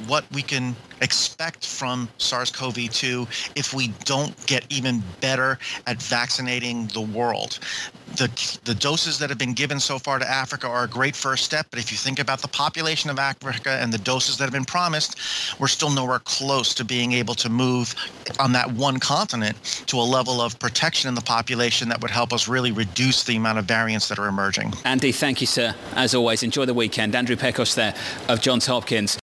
what 0.06 0.24
we 0.32 0.42
can 0.42 0.74
expect 1.00 1.66
from 1.66 2.08
SARS-CoV-2 2.18 3.52
if 3.56 3.72
we 3.72 3.88
don't 4.04 4.34
get 4.46 4.64
even 4.70 5.02
better 5.20 5.58
at 5.86 6.02
vaccinating 6.02 6.86
the 6.88 7.00
world. 7.00 7.58
The, 8.16 8.28
the 8.64 8.74
doses 8.74 9.18
that 9.18 9.28
have 9.28 9.38
been 9.38 9.52
given 9.52 9.78
so 9.78 9.98
far 9.98 10.18
to 10.18 10.28
Africa 10.28 10.66
are 10.66 10.84
a 10.84 10.88
great 10.88 11.14
first 11.14 11.44
step, 11.44 11.66
but 11.70 11.78
if 11.78 11.92
you 11.92 11.98
think 11.98 12.18
about 12.18 12.40
the 12.40 12.48
population 12.48 13.10
of 13.10 13.18
Africa 13.18 13.78
and 13.80 13.92
the 13.92 13.98
doses 13.98 14.38
that 14.38 14.44
have 14.44 14.52
been 14.52 14.64
promised, 14.64 15.18
we're 15.60 15.68
still 15.68 15.90
nowhere 15.90 16.18
close 16.20 16.74
to 16.74 16.84
being 16.84 17.12
able 17.12 17.34
to 17.34 17.48
move 17.48 17.94
on 18.40 18.52
that 18.52 18.70
one 18.72 18.98
continent 18.98 19.84
to 19.86 19.98
a 19.98 20.02
level 20.02 20.40
of 20.40 20.58
protection 20.58 21.08
in 21.08 21.14
the 21.14 21.20
population 21.20 21.88
that 21.88 22.00
would 22.00 22.10
help 22.10 22.32
us 22.32 22.48
really 22.48 22.72
reduce 22.72 23.24
the 23.24 23.36
amount 23.36 23.58
of 23.58 23.66
variants 23.66 24.08
that 24.08 24.18
are 24.18 24.28
emerging. 24.28 24.72
Andy, 24.84 25.12
thank 25.12 25.40
you, 25.40 25.46
sir. 25.46 25.74
As 25.92 26.14
always, 26.14 26.42
enjoy 26.42 26.64
the 26.64 26.74
weekend. 26.74 27.14
Andrew 27.14 27.36
Pekosz 27.36 27.74
there 27.74 27.94
of 28.28 28.40
Johns 28.40 28.66
Hopkins. 28.66 29.18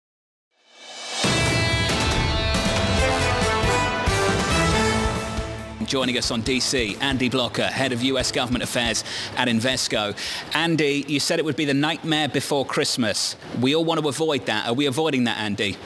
Joining 5.86 6.16
us 6.18 6.30
on 6.30 6.42
DC, 6.42 7.00
Andy 7.00 7.28
Blocker, 7.28 7.66
Head 7.66 7.92
of 7.92 8.02
US 8.02 8.32
Government 8.32 8.64
Affairs 8.64 9.04
at 9.36 9.48
Invesco. 9.48 10.16
Andy, 10.54 11.04
you 11.06 11.20
said 11.20 11.38
it 11.38 11.44
would 11.44 11.56
be 11.56 11.64
the 11.64 11.74
nightmare 11.74 12.28
before 12.28 12.64
Christmas. 12.64 13.36
We 13.60 13.74
all 13.74 13.84
want 13.84 14.00
to 14.00 14.08
avoid 14.08 14.46
that. 14.46 14.66
Are 14.66 14.74
we 14.74 14.86
avoiding 14.86 15.24
that, 15.24 15.38
Andy? 15.38 15.76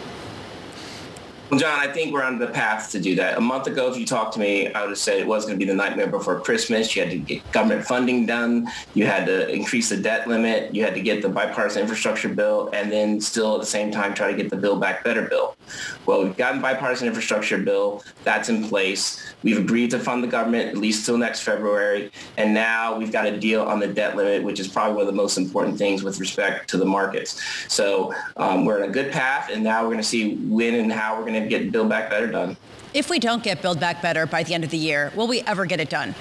Well, 1.51 1.59
John, 1.59 1.81
I 1.81 1.91
think 1.91 2.13
we're 2.13 2.23
on 2.23 2.39
the 2.39 2.49
path 2.49 2.91
to 2.93 3.01
do 3.01 3.15
that. 3.15 3.39
A 3.39 3.41
month 3.41 3.67
ago, 3.69 3.91
if 3.91 3.97
you 3.97 4.05
talked 4.05 4.35
to 4.35 4.39
me, 4.39 4.71
I 4.71 4.83
would 4.83 4.91
have 4.91 4.99
said 4.99 5.19
it 5.19 5.27
was 5.27 5.47
going 5.47 5.59
to 5.59 5.65
be 5.65 5.71
the 5.71 5.75
nightmare 5.75 6.07
before 6.07 6.39
Christmas. 6.41 6.95
You 6.95 7.01
had 7.01 7.11
to 7.11 7.19
get 7.19 7.53
government 7.53 7.87
funding 7.87 8.27
done. 8.27 8.69
You 8.93 9.07
had 9.07 9.25
to 9.27 9.49
increase 9.49 9.89
the 9.89 9.97
debt 9.97 10.29
limit. 10.29 10.75
You 10.75 10.85
had 10.85 10.93
to 10.93 11.01
get 11.01 11.23
the 11.23 11.31
bipartisan 11.31 11.81
infrastructure 11.81 12.29
bill, 12.29 12.69
and 12.75 12.93
then 12.93 13.19
still 13.19 13.55
at 13.55 13.61
the 13.61 13.67
same 13.67 13.91
time 13.91 14.13
try 14.13 14.31
to 14.31 14.37
get 14.37 14.51
the 14.51 14.57
Build 14.57 14.83
Back 14.83 15.03
Better 15.05 15.23
bill. 15.23 15.57
Well, 16.05 16.23
we've 16.23 16.37
gotten 16.37 16.61
bipartisan 16.61 17.09
infrastructure 17.09 17.57
bill. 17.57 18.05
That's 18.25 18.51
in 18.51 18.69
place. 18.69 19.33
We've 19.43 19.59
agreed 19.59 19.91
to 19.93 20.01
fund 20.01 20.23
the 20.23 20.29
government 20.29 20.69
at 20.69 20.77
least 20.77 21.07
till 21.07 21.17
next 21.17 21.41
February, 21.41 22.11
and 22.37 22.53
now 22.53 22.99
we've 22.99 23.13
got 23.13 23.27
a 23.27 23.39
deal 23.39 23.63
on 23.63 23.79
the 23.79 23.87
debt 23.87 24.17
limit, 24.17 24.43
which 24.43 24.59
is 24.59 24.67
probably 24.67 24.95
one 24.95 25.03
of 25.03 25.07
the 25.07 25.13
most 25.13 25.39
important 25.39 25.79
things 25.79 26.03
with 26.03 26.19
respect 26.19 26.69
to 26.71 26.77
the 26.77 26.85
markets. 26.85 27.41
So 27.73 28.13
um, 28.37 28.65
we're 28.65 28.83
in 28.83 28.91
a 28.91 28.93
good 28.93 29.13
path, 29.13 29.51
and 29.53 29.63
now 29.63 29.83
we're 29.83 29.91
going 29.91 29.99
to 29.99 30.03
see 30.03 30.37
when 30.37 30.75
and 30.75 30.93
how 30.93 31.17
we're 31.17 31.27
going 31.27 31.41
to 31.41 31.49
get 31.49 31.71
Build 31.71 31.89
Back 31.89 32.11
Better 32.11 32.27
done. 32.27 32.57
If 32.95 33.11
we 33.11 33.21
don't 33.21 33.43
get 33.43 33.63
Build 33.63 33.79
Back 33.79 34.03
Better 34.03 34.27
by 34.27 34.43
the 34.43 34.55
end 34.55 34.65
of 34.65 34.71
the 34.71 34.79
year, 34.79 35.13
will 35.15 35.29
we 35.29 35.43
ever 35.43 35.67
get 35.67 35.79
it 35.79 35.89
done? 35.89 36.17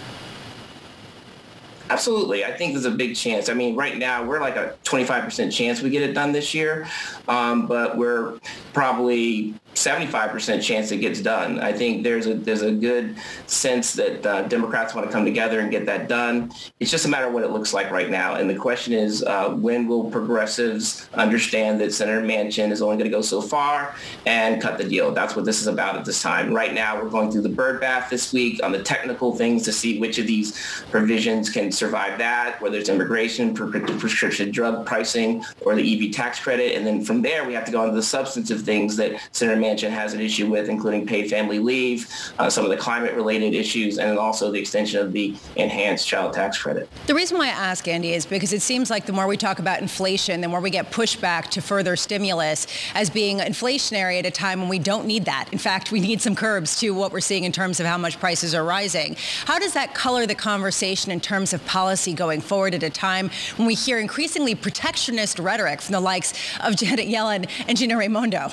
Absolutely. 1.90 2.44
I 2.44 2.52
think 2.52 2.74
there's 2.74 2.86
a 2.86 2.92
big 2.92 3.16
chance. 3.16 3.50
I 3.50 3.54
mean, 3.54 3.76
right 3.76 3.98
now 3.98 4.24
we're 4.24 4.42
like 4.42 4.58
a 4.58 4.76
25% 4.84 5.52
chance 5.52 5.82
we 5.82 5.90
get 5.90 6.04
it 6.04 6.14
done 6.14 6.34
this 6.34 6.54
year, 6.54 6.88
um, 7.28 7.66
but 7.66 7.98
we're 7.98 8.40
probably 8.74 9.54
75% 9.78 10.62
chance 10.64 10.92
it 10.92 10.98
gets 10.98 11.22
done. 11.22 11.60
I 11.60 11.72
think 11.72 12.04
there's 12.04 12.26
a 12.26 12.34
there's 12.34 12.64
a 12.64 12.72
good 12.72 13.16
sense 13.46 13.94
that 13.94 14.26
uh, 14.26 14.42
Democrats 14.44 14.96
want 14.96 15.06
to 15.06 15.14
come 15.14 15.24
together 15.24 15.60
and 15.60 15.70
get 15.70 15.86
that 15.86 16.08
done. 16.08 16.52
It's 16.80 16.90
just 16.90 17.06
a 17.06 17.10
matter 17.10 17.28
of 17.28 17.34
what 17.34 17.44
it 17.44 17.52
looks 17.52 17.76
like 17.76 17.92
right 17.92 18.10
now. 18.10 18.36
And 18.36 18.50
the 18.50 18.56
question 18.56 18.94
is, 18.94 19.24
uh, 19.24 19.50
when 19.50 19.88
will 19.88 20.10
progressives 20.10 21.08
understand 21.14 21.80
that 21.82 21.94
Senator 21.94 22.22
Manchin 22.22 22.72
is 22.72 22.82
only 22.82 22.98
going 22.98 23.10
to 23.10 23.16
go 23.16 23.22
so 23.22 23.40
far 23.40 23.96
and 24.26 24.60
cut 24.60 24.80
the 24.80 24.84
deal? 24.84 25.12
That's 25.12 25.36
what 25.36 25.46
this 25.46 25.62
is 25.62 25.68
about 25.68 25.96
at 25.96 26.06
this 26.06 26.24
time. 26.24 26.54
Right 26.54 26.74
now, 26.74 27.00
we're 27.00 27.10
going 27.10 27.32
through 27.32 27.44
the 27.44 27.50
Byrd 27.50 27.80
bath 27.80 28.10
this 28.10 28.34
week 28.34 28.64
on 28.64 28.72
the 28.72 28.82
technical 28.82 29.36
things 29.36 29.64
to 29.66 29.72
see 29.72 30.00
which 30.00 30.18
of 30.18 30.26
these 30.26 30.84
provisions 30.90 31.52
can 31.52 31.72
survive 31.72 32.18
that, 32.18 32.60
whether 32.62 32.80
it's 32.80 32.90
immigration, 32.90 33.54
prescription 33.54 34.50
drug 34.50 34.88
pricing, 34.88 35.44
or 35.62 35.76
the 35.76 36.08
EV 36.08 36.12
tax 36.12 36.40
credit. 36.40 36.76
And 36.76 36.86
then 36.86 37.04
from 37.04 37.22
there, 37.22 37.46
we 37.46 37.54
have 37.54 37.66
to 37.66 37.72
go 37.72 37.84
into 37.84 37.96
the 37.96 38.02
substantive 38.02 38.64
things 38.64 38.98
that 38.98 39.22
Senator 39.32 39.60
Manchin 39.60 39.67
has 39.76 40.14
an 40.14 40.22
issue 40.22 40.50
with, 40.50 40.70
including 40.70 41.06
paid 41.06 41.30
family 41.30 41.60
leave, 41.60 42.10
uh, 42.40 42.50
some 42.50 42.64
of 42.64 42.70
the 42.70 42.78
climate-related 42.78 43.54
issues, 43.54 43.98
and 43.98 44.18
also 44.18 44.52
the 44.52 44.60
extension 44.60 45.00
of 45.00 45.12
the 45.14 45.36
enhanced 45.56 46.08
child 46.08 46.34
tax 46.34 46.58
credit. 46.58 46.90
The 47.08 47.16
reason 47.16 47.38
why 47.38 47.48
I 47.48 47.50
ask, 47.50 47.88
Andy, 47.88 48.14
is 48.14 48.26
because 48.26 48.54
it 48.54 48.62
seems 48.62 48.90
like 48.90 49.06
the 49.06 49.14
more 49.14 49.28
we 49.28 49.38
talk 49.38 49.60
about 49.60 49.82
inflation, 49.82 50.42
the 50.42 50.48
more 50.48 50.62
we 50.62 50.70
get 50.70 50.92
pushback 50.92 51.46
to 51.50 51.62
further 51.62 51.96
stimulus 51.96 52.68
as 52.94 53.10
being 53.10 53.40
inflationary 53.40 54.20
at 54.20 54.26
a 54.26 54.32
time 54.32 54.60
when 54.60 54.70
we 54.70 54.80
don't 54.80 55.06
need 55.06 55.26
that. 55.26 55.50
In 55.52 55.58
fact, 55.58 55.92
we 55.92 56.00
need 56.00 56.22
some 56.22 56.36
curbs 56.36 56.80
to 56.80 56.92
what 56.92 57.12
we're 57.12 57.20
seeing 57.20 57.44
in 57.44 57.52
terms 57.52 57.80
of 57.80 57.86
how 57.86 57.98
much 57.98 58.20
prices 58.20 58.54
are 58.54 58.64
rising. 58.64 59.16
How 59.46 59.60
does 59.60 59.74
that 59.74 59.94
color 59.94 60.26
the 60.26 60.36
conversation 60.36 61.12
in 61.12 61.20
terms 61.20 61.54
of 61.54 61.66
policy 61.66 62.14
going 62.14 62.42
forward 62.42 62.74
at 62.74 62.84
a 62.84 62.90
time 62.90 63.30
when 63.58 63.68
we 63.68 63.74
hear 63.74 64.00
increasingly 64.00 64.56
protectionist 64.56 65.40
rhetoric 65.40 65.82
from 65.82 65.94
the 65.94 66.00
likes 66.00 66.34
of 66.62 66.76
Janet 66.78 67.08
Yellen 67.08 67.50
and 67.68 67.78
Gina 67.78 67.98
Raimondo? 67.98 68.50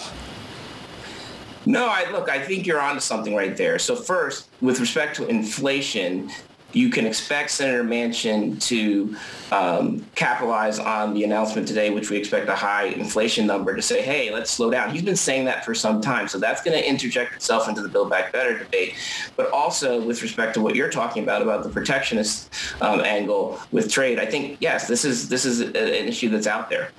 No, 1.66 1.88
I 1.88 2.10
look, 2.10 2.28
I 2.28 2.40
think 2.40 2.66
you're 2.66 2.80
onto 2.80 3.00
something 3.00 3.34
right 3.34 3.56
there. 3.56 3.78
So 3.78 3.96
first, 3.96 4.48
with 4.60 4.80
respect 4.80 5.16
to 5.16 5.26
inflation, 5.26 6.30
you 6.74 6.90
can 6.90 7.06
expect 7.06 7.50
Senator 7.52 7.84
Manchin 7.84 8.60
to 8.64 9.16
um, 9.52 10.04
capitalize 10.16 10.80
on 10.80 11.14
the 11.14 11.22
announcement 11.22 11.68
today, 11.68 11.90
which 11.90 12.10
we 12.10 12.16
expect 12.16 12.48
a 12.48 12.54
high 12.54 12.86
inflation 12.86 13.46
number, 13.46 13.76
to 13.76 13.80
say, 13.80 14.02
hey, 14.02 14.32
let's 14.32 14.50
slow 14.50 14.70
down. 14.70 14.90
He's 14.90 15.02
been 15.02 15.14
saying 15.14 15.44
that 15.44 15.64
for 15.64 15.72
some 15.72 16.00
time. 16.00 16.26
So 16.26 16.38
that's 16.38 16.62
going 16.64 16.76
to 16.76 16.86
interject 16.86 17.34
itself 17.34 17.68
into 17.68 17.80
the 17.80 17.88
Build 17.88 18.10
Back 18.10 18.32
Better 18.32 18.58
debate. 18.58 18.94
But 19.36 19.52
also 19.52 20.04
with 20.04 20.20
respect 20.20 20.54
to 20.54 20.60
what 20.60 20.74
you're 20.74 20.90
talking 20.90 21.22
about, 21.22 21.42
about 21.42 21.62
the 21.62 21.70
protectionist 21.70 22.52
um, 22.80 23.00
angle 23.00 23.60
with 23.70 23.90
trade, 23.90 24.18
I 24.18 24.26
think, 24.26 24.58
yes, 24.60 24.88
this 24.88 25.04
is, 25.04 25.28
this 25.28 25.44
is 25.44 25.60
an 25.60 25.76
issue 25.76 26.28
that's 26.28 26.48
out 26.48 26.70
there. 26.70 26.90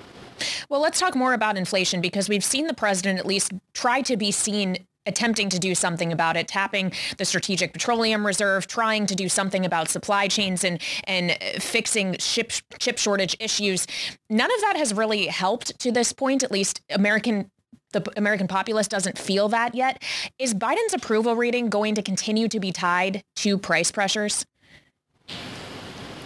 Well, 0.68 0.80
let's 0.80 1.00
talk 1.00 1.14
more 1.14 1.32
about 1.32 1.56
inflation 1.56 2.00
because 2.00 2.28
we've 2.28 2.44
seen 2.44 2.66
the 2.66 2.74
president 2.74 3.18
at 3.18 3.26
least 3.26 3.52
try 3.72 4.02
to 4.02 4.16
be 4.16 4.30
seen 4.30 4.78
attempting 5.06 5.48
to 5.48 5.58
do 5.58 5.74
something 5.74 6.12
about 6.12 6.36
it, 6.36 6.48
tapping 6.48 6.92
the 7.16 7.24
Strategic 7.24 7.72
Petroleum 7.72 8.26
Reserve, 8.26 8.66
trying 8.66 9.06
to 9.06 9.14
do 9.14 9.28
something 9.28 9.64
about 9.64 9.88
supply 9.88 10.28
chains 10.28 10.64
and, 10.64 10.80
and 11.04 11.38
fixing 11.62 12.16
chip, 12.18 12.52
chip 12.78 12.98
shortage 12.98 13.36
issues. 13.38 13.86
None 14.28 14.52
of 14.52 14.60
that 14.62 14.74
has 14.76 14.92
really 14.92 15.26
helped 15.26 15.78
to 15.80 15.92
this 15.92 16.12
point, 16.12 16.42
at 16.42 16.50
least 16.50 16.82
American 16.90 17.50
the 17.92 18.04
American 18.16 18.48
populace 18.48 18.88
doesn't 18.88 19.16
feel 19.16 19.48
that 19.48 19.74
yet. 19.74 20.02
Is 20.40 20.54
Biden's 20.54 20.92
approval 20.92 21.36
rating 21.36 21.70
going 21.70 21.94
to 21.94 22.02
continue 22.02 22.48
to 22.48 22.60
be 22.60 22.72
tied 22.72 23.22
to 23.36 23.56
price 23.56 23.92
pressures? 23.92 24.44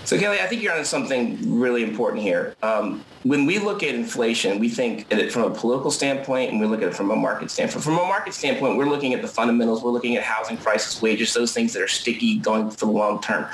So 0.04 0.18
Kelly, 0.18 0.40
I 0.40 0.46
think 0.46 0.62
you're 0.62 0.76
on 0.76 0.84
something 0.84 1.60
really 1.60 1.84
important 1.84 2.22
here. 2.22 2.56
Um, 2.62 3.04
when 3.22 3.44
we 3.44 3.58
look 3.58 3.82
at 3.82 3.94
inflation, 3.94 4.58
we 4.58 4.68
think 4.70 5.06
at 5.12 5.18
it 5.18 5.30
from 5.30 5.42
a 5.42 5.54
political 5.54 5.90
standpoint 5.90 6.50
and 6.50 6.60
we 6.60 6.66
look 6.66 6.80
at 6.80 6.88
it 6.88 6.94
from 6.94 7.10
a 7.10 7.16
market 7.16 7.50
standpoint. 7.50 7.84
From 7.84 7.98
a 7.98 8.04
market 8.04 8.32
standpoint, 8.32 8.78
we're 8.78 8.88
looking 8.88 9.12
at 9.12 9.20
the 9.20 9.28
fundamentals. 9.28 9.82
We're 9.82 9.90
looking 9.90 10.16
at 10.16 10.22
housing 10.22 10.56
prices, 10.56 11.02
wages, 11.02 11.34
those 11.34 11.52
things 11.52 11.74
that 11.74 11.82
are 11.82 11.88
sticky 11.88 12.38
going 12.38 12.70
for 12.70 12.86
the 12.86 12.92
long 12.92 13.20
term. 13.20 13.46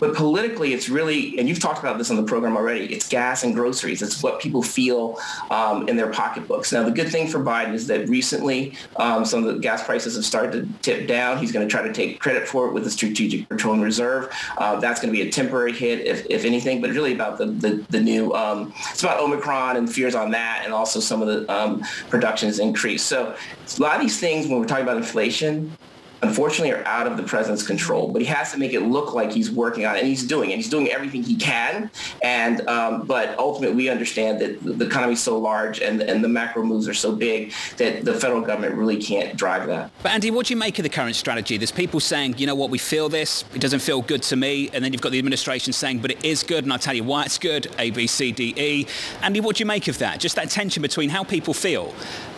But 0.00 0.14
politically, 0.14 0.72
it's 0.72 0.88
really, 0.88 1.38
and 1.38 1.46
you've 1.46 1.60
talked 1.60 1.78
about 1.78 1.98
this 1.98 2.10
on 2.10 2.16
the 2.16 2.22
program 2.22 2.56
already, 2.56 2.86
it's 2.86 3.06
gas 3.06 3.44
and 3.44 3.54
groceries. 3.54 4.00
It's 4.00 4.22
what 4.22 4.40
people 4.40 4.62
feel 4.62 5.18
um, 5.50 5.88
in 5.88 5.96
their 5.96 6.10
pocketbooks. 6.10 6.72
Now, 6.72 6.82
the 6.82 6.90
good 6.90 7.10
thing 7.10 7.28
for 7.28 7.38
Biden 7.38 7.74
is 7.74 7.86
that 7.88 8.08
recently 8.08 8.74
um, 8.96 9.26
some 9.26 9.44
of 9.44 9.54
the 9.54 9.60
gas 9.60 9.84
prices 9.84 10.16
have 10.16 10.24
started 10.24 10.52
to 10.52 10.82
tip 10.82 11.06
down. 11.06 11.36
He's 11.36 11.52
going 11.52 11.66
to 11.66 11.70
try 11.70 11.86
to 11.86 11.92
take 11.92 12.18
credit 12.18 12.48
for 12.48 12.66
it 12.66 12.72
with 12.72 12.84
the 12.84 12.90
Strategic 12.90 13.48
Petroleum 13.48 13.82
Reserve. 13.82 14.32
Uh, 14.56 14.80
that's 14.80 15.00
going 15.00 15.12
to 15.12 15.18
be 15.18 15.28
a 15.28 15.30
temporary 15.30 15.72
hit, 15.72 16.06
if, 16.06 16.26
if 16.30 16.44
anything, 16.46 16.80
but 16.80 16.90
really 16.90 17.12
about 17.12 17.36
the, 17.36 17.46
the, 17.46 17.84
the 17.90 18.00
new 18.00 18.32
um, 18.32 18.72
about 19.04 19.20
Omicron 19.20 19.76
and 19.76 19.92
fears 19.92 20.14
on 20.14 20.30
that, 20.32 20.62
and 20.64 20.72
also 20.72 21.00
some 21.00 21.22
of 21.22 21.28
the 21.28 21.52
um, 21.52 21.82
productions 22.08 22.58
increase. 22.58 23.02
So 23.02 23.34
a 23.78 23.80
lot 23.80 23.96
of 23.96 24.02
these 24.02 24.18
things, 24.18 24.46
when 24.46 24.58
we're 24.60 24.66
talking 24.66 24.84
about 24.84 24.96
inflation, 24.96 25.76
unfortunately 26.22 26.72
are 26.72 26.84
out 26.86 27.06
of 27.06 27.16
the 27.16 27.22
president's 27.22 27.66
control. 27.66 28.08
But 28.08 28.22
he 28.22 28.26
has 28.28 28.52
to 28.52 28.58
make 28.58 28.72
it 28.72 28.80
look 28.80 29.12
like 29.12 29.32
he's 29.32 29.50
working 29.50 29.84
on 29.84 29.96
it, 29.96 30.00
and 30.00 30.08
he's 30.08 30.26
doing 30.26 30.50
it. 30.50 30.56
He's 30.56 30.68
doing 30.68 30.88
everything 30.90 31.22
he 31.22 31.36
can. 31.36 31.90
And 32.22 32.66
um, 32.68 33.06
but 33.06 33.38
ultimately, 33.38 33.76
we 33.76 33.88
understand 33.88 34.40
that 34.40 34.62
the 34.62 34.86
economy 34.86 35.14
is 35.14 35.22
so 35.22 35.38
large 35.38 35.80
and 35.80 36.00
and 36.00 36.22
the 36.22 36.28
macro 36.28 36.62
moves 36.62 36.88
are 36.88 36.94
so 36.94 37.14
big 37.14 37.52
that 37.76 38.04
the 38.04 38.14
federal 38.14 38.40
government 38.40 38.74
really 38.74 39.02
can't 39.02 39.36
drive 39.36 39.66
that. 39.66 39.90
But 40.02 40.12
Andy, 40.12 40.30
what 40.30 40.46
do 40.46 40.54
you 40.54 40.58
make 40.58 40.78
of 40.78 40.82
the 40.84 40.88
current 40.88 41.16
strategy? 41.16 41.56
There's 41.56 41.72
people 41.72 42.00
saying, 42.00 42.38
you 42.38 42.46
know 42.46 42.54
what, 42.54 42.70
we 42.70 42.78
feel 42.78 43.08
this. 43.08 43.44
It 43.54 43.60
doesn't 43.60 43.80
feel 43.80 44.02
good 44.02 44.22
to 44.24 44.36
me, 44.36 44.70
and 44.72 44.84
then 44.84 44.92
you've 44.92 45.02
got 45.02 45.12
the 45.12 45.18
administration 45.18 45.72
saying, 45.72 45.98
but 45.98 46.10
it 46.10 46.24
is 46.24 46.42
good, 46.42 46.64
and 46.64 46.72
I'll 46.72 46.78
tell 46.78 46.94
you 46.94 47.04
why 47.04 47.24
it's 47.24 47.38
good. 47.38 47.68
A, 47.78 47.90
B, 47.90 48.06
C, 48.06 48.32
D, 48.32 48.54
E. 48.56 48.86
Andy, 49.22 49.40
what 49.40 49.56
do 49.56 49.62
you 49.62 49.66
make 49.66 49.88
of 49.88 49.98
that? 49.98 50.20
Just 50.20 50.36
that 50.36 50.50
tension 50.50 50.82
between 50.82 51.10
how 51.10 51.24
people 51.24 51.54
feel 51.54 51.94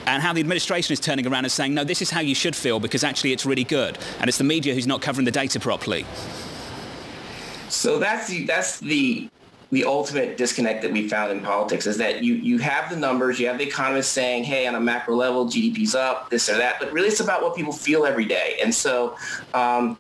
and 0.07 0.23
how 0.23 0.33
the 0.33 0.41
administration 0.41 0.93
is 0.93 1.01
turning 1.01 1.27
around 1.27 1.45
and 1.45 1.53
saying, 1.53 1.75
no, 1.75 1.85
this 1.85 2.03
is 2.03 2.11
how 2.11 2.21
you 2.21 2.35
should 2.35 2.57
feel 2.57 2.81
because 2.81 3.05
actually 3.05 3.33
it's 3.33 3.47
really 3.47 3.65
good. 3.65 3.99
And 4.21 4.29
it's 4.29 4.39
the 4.39 4.45
media 4.45 4.75
who's 4.75 4.87
not 4.87 5.03
covering 5.03 5.25
the 5.25 5.31
data 5.31 5.61
properly. 5.61 6.05
So 7.69 7.99
that's 7.99 8.29
the, 8.29 8.45
that's 8.45 8.81
the 8.81 9.29
the 9.73 9.85
ultimate 9.85 10.37
disconnect 10.37 10.83
that 10.83 10.93
we 10.93 11.09
found 11.09 11.33
in 11.33 11.41
politics 11.41 11.87
is 11.87 11.99
that 11.99 12.23
you 12.23 12.35
you 12.35 12.59
have 12.59 12.91
the 12.91 12.97
numbers, 12.97 13.41
you 13.41 13.49
have 13.49 13.59
the 13.59 13.65
economists 13.65 14.09
saying, 14.09 14.45
hey, 14.45 14.69
on 14.69 14.77
a 14.77 14.81
macro 14.81 15.17
level, 15.17 15.47
GDP's 15.47 15.97
up, 15.97 16.31
this 16.31 16.49
or 16.49 16.57
that, 16.57 16.79
but 16.79 16.93
really 16.93 17.09
it's 17.09 17.19
about 17.19 17.43
what 17.43 17.57
people 17.57 17.73
feel 17.73 18.07
every 18.07 18.25
day. 18.25 18.57
And 18.63 18.73
so 18.73 19.17
um, 19.53 19.99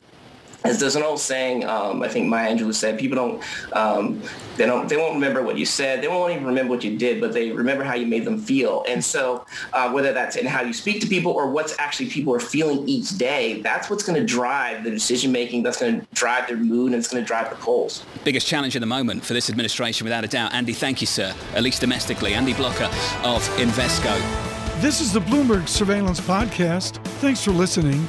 as 0.65 0.81
there's 0.81 0.97
an 0.97 1.03
old 1.03 1.21
saying, 1.21 1.65
um, 1.67 2.03
I 2.03 2.09
think 2.09 2.27
Maya 2.27 2.51
Angelou 2.51 2.75
said, 2.75 2.99
people 2.99 3.17
don't, 3.17 3.43
um, 3.75 4.23
they 4.57 4.65
don't, 4.65 4.89
they 4.89 4.97
won't 4.97 5.15
remember 5.15 5.43
what 5.43 5.59
you 5.59 5.67
said. 5.67 6.03
They 6.03 6.09
won't 6.09 6.33
even 6.33 6.47
remember 6.47 6.73
what 6.73 6.83
you 6.83 6.97
did, 6.97 7.21
but 7.21 7.35
they 7.35 7.51
remember 7.51 7.85
how 7.85 7.95
you 7.95 8.07
made 8.07 8.25
them 8.25 8.39
feel. 8.39 8.83
And 8.89 9.05
so 9.05 9.45
uh, 9.75 9.91
whether 9.91 10.15
that's 10.15 10.37
in 10.37 10.47
how 10.47 10.63
you 10.63 10.73
speak 10.73 11.03
to 11.03 11.07
people 11.07 11.33
or 11.33 11.51
what's 11.51 11.79
actually 11.79 12.09
people 12.09 12.35
are 12.35 12.41
feeling 12.41 12.89
each 12.89 13.19
day, 13.19 13.61
that's 13.61 13.91
what's 13.91 14.03
going 14.03 14.19
to 14.19 14.25
drive 14.25 14.85
the 14.85 14.91
decision 14.91 15.33
making. 15.33 15.65
That's 15.65 15.79
going 15.79 16.01
to 16.01 16.07
drive 16.15 16.49
their 16.49 16.57
mood 16.57 16.93
and 16.93 16.95
it's 16.95 17.09
going 17.09 17.23
to 17.23 17.27
drive 17.27 17.51
the 17.51 17.57
polls. 17.57 18.03
Biggest 18.25 18.47
challenge 18.47 18.75
at 18.75 18.81
the 18.81 18.87
moment 18.87 19.23
for 19.23 19.35
this 19.35 19.51
administration, 19.51 20.07
without 20.07 20.25
a 20.25 20.29
doubt. 20.29 20.55
Andy, 20.55 20.73
thank 20.73 21.03
you, 21.03 21.07
sir. 21.07 21.35
At 21.55 21.63
least 21.63 21.83
domestically. 21.83 22.33
Andy 22.33 22.55
Blocker 22.55 22.85
of 23.23 23.47
Invesco. 23.59 24.19
This 24.81 25.03
is 25.03 25.13
the 25.13 25.21
Bloomberg 25.21 25.69
Surveillance 25.69 26.21
Podcast. 26.21 27.05
Thanks 27.21 27.45
for 27.45 27.51
listening. 27.51 28.09